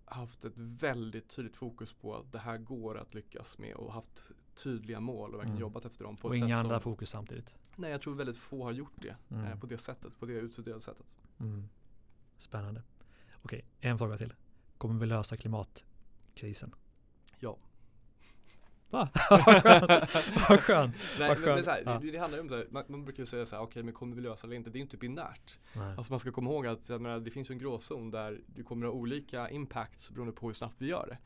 [0.05, 4.31] haft ett väldigt tydligt fokus på att det här går att lyckas med och haft
[4.55, 5.61] tydliga mål och verkligen Mm.
[5.61, 6.17] jobbat efter dem.
[6.17, 7.55] På Och ett inga sätt andra som, fokus samtidigt.
[7.77, 9.45] Nej, jag tror väldigt få har gjort det Mm.
[9.45, 11.07] eh, på det sättet, på det utstuderade sättet.
[11.39, 11.69] Mm.
[12.37, 12.83] Spännande.
[13.43, 14.35] Okej, en fråga till.
[14.79, 16.75] Kommer vi lösa klimatkrisen?
[17.41, 17.57] Ja.
[18.91, 19.09] Va?
[19.31, 19.91] Vad skönt.
[20.49, 20.95] Vad skönt.
[21.19, 21.65] Nej, Vad men, men skönt.
[21.65, 21.99] så här, Ja.
[22.03, 23.95] det, det handlar ju om det, man, man brukar ju säga så här, okej men
[23.95, 24.71] kommer vi lösa det eller inte?
[24.71, 25.59] Det är inte binärt.
[25.73, 25.95] Nej.
[25.97, 28.87] Alltså man ska komma ihåg att menar, det finns ju en gråzon där du kommer
[28.87, 31.19] ha olika impacts beroende på hur snabbt vi gör det.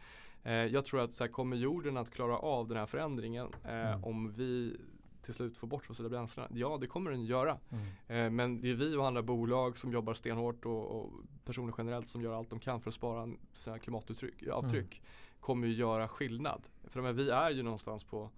[0.51, 3.71] Eh, jag tror att så här, kommer jorden att klara av den här förändringen eh,
[3.93, 4.05] Mm.
[4.05, 4.77] om vi
[5.23, 6.49] till slut får bort fossila bränslena?
[6.55, 7.59] Ja, det kommer den göra.
[7.71, 7.87] Mm.
[8.25, 11.11] Eh, men det är vi och andra bolag som jobbar stenhårt och, och
[11.45, 15.03] personer generellt som gör allt de kan för att spara sina klimatavtryck avtryck,
[15.41, 16.63] kommer ju göra skillnad.
[16.85, 18.31] För menar, vi är ju någonstans på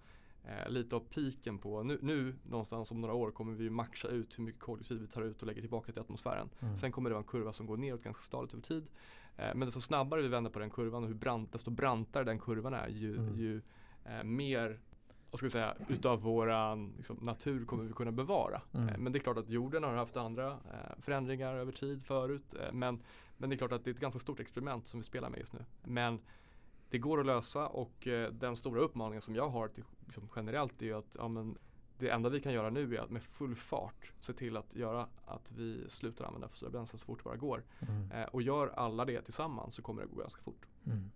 [0.43, 4.07] eh, lite av piken på, nu, nu någonstans om några år kommer vi ju maxa
[4.07, 6.49] ut hur mycket koldioxid vi tar ut och lägger tillbaka till atmosfären.
[6.59, 6.77] Mm.
[6.77, 8.87] Sen kommer det vara en kurva som går neråt ganska stadigt över tid.
[9.37, 12.39] Eh, men desto snabbare vi vänder på den kurvan och hur brant, desto brantare den
[12.39, 13.35] kurvan är ju, Mm.
[13.35, 13.61] ju
[14.05, 14.79] eh, mer
[15.31, 18.61] vad ska vi säga, utav våran liksom, natur kommer vi kunna bevara.
[18.73, 18.89] Mm.
[18.89, 22.53] Eh, men det är klart att jorden har haft andra eh, förändringar över tid förut.
[22.53, 22.99] Eh, men,
[23.37, 25.39] men det är klart att det är ett ganska stort experiment som vi spelar med
[25.39, 25.65] just nu.
[25.83, 26.19] Men
[26.93, 30.81] det går att lösa och eh, den stora uppmaningen som jag har till, liksom, generellt
[30.81, 31.57] är att ja, men,
[31.99, 35.07] det enda vi kan göra nu är att med full fart se till att göra
[35.25, 37.63] att vi slutar använda fossila bränslen så fort det bara går.
[37.79, 38.11] Mm.
[38.11, 40.65] Eh, och gör alla det tillsammans så kommer det gå ganska fort.
[40.85, 41.11] Mm.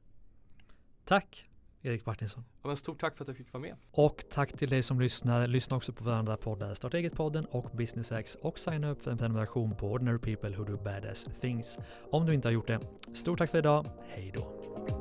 [1.05, 1.49] Tack
[1.81, 2.43] Erik Martinsson.
[2.61, 3.75] Ja, men stort tack för att jag fick vara med.
[3.91, 5.47] Och tack till dig som lyssnar.
[5.47, 9.11] Lyssna också på våra andra poddar, Starta eget-podden och Business X och signa upp för
[9.11, 11.77] en prenumeration på Ordinary People Who Do Badass Things.
[12.11, 12.79] Om du inte har gjort det.
[13.13, 13.85] Stort tack för idag.
[14.09, 14.96] Hej då.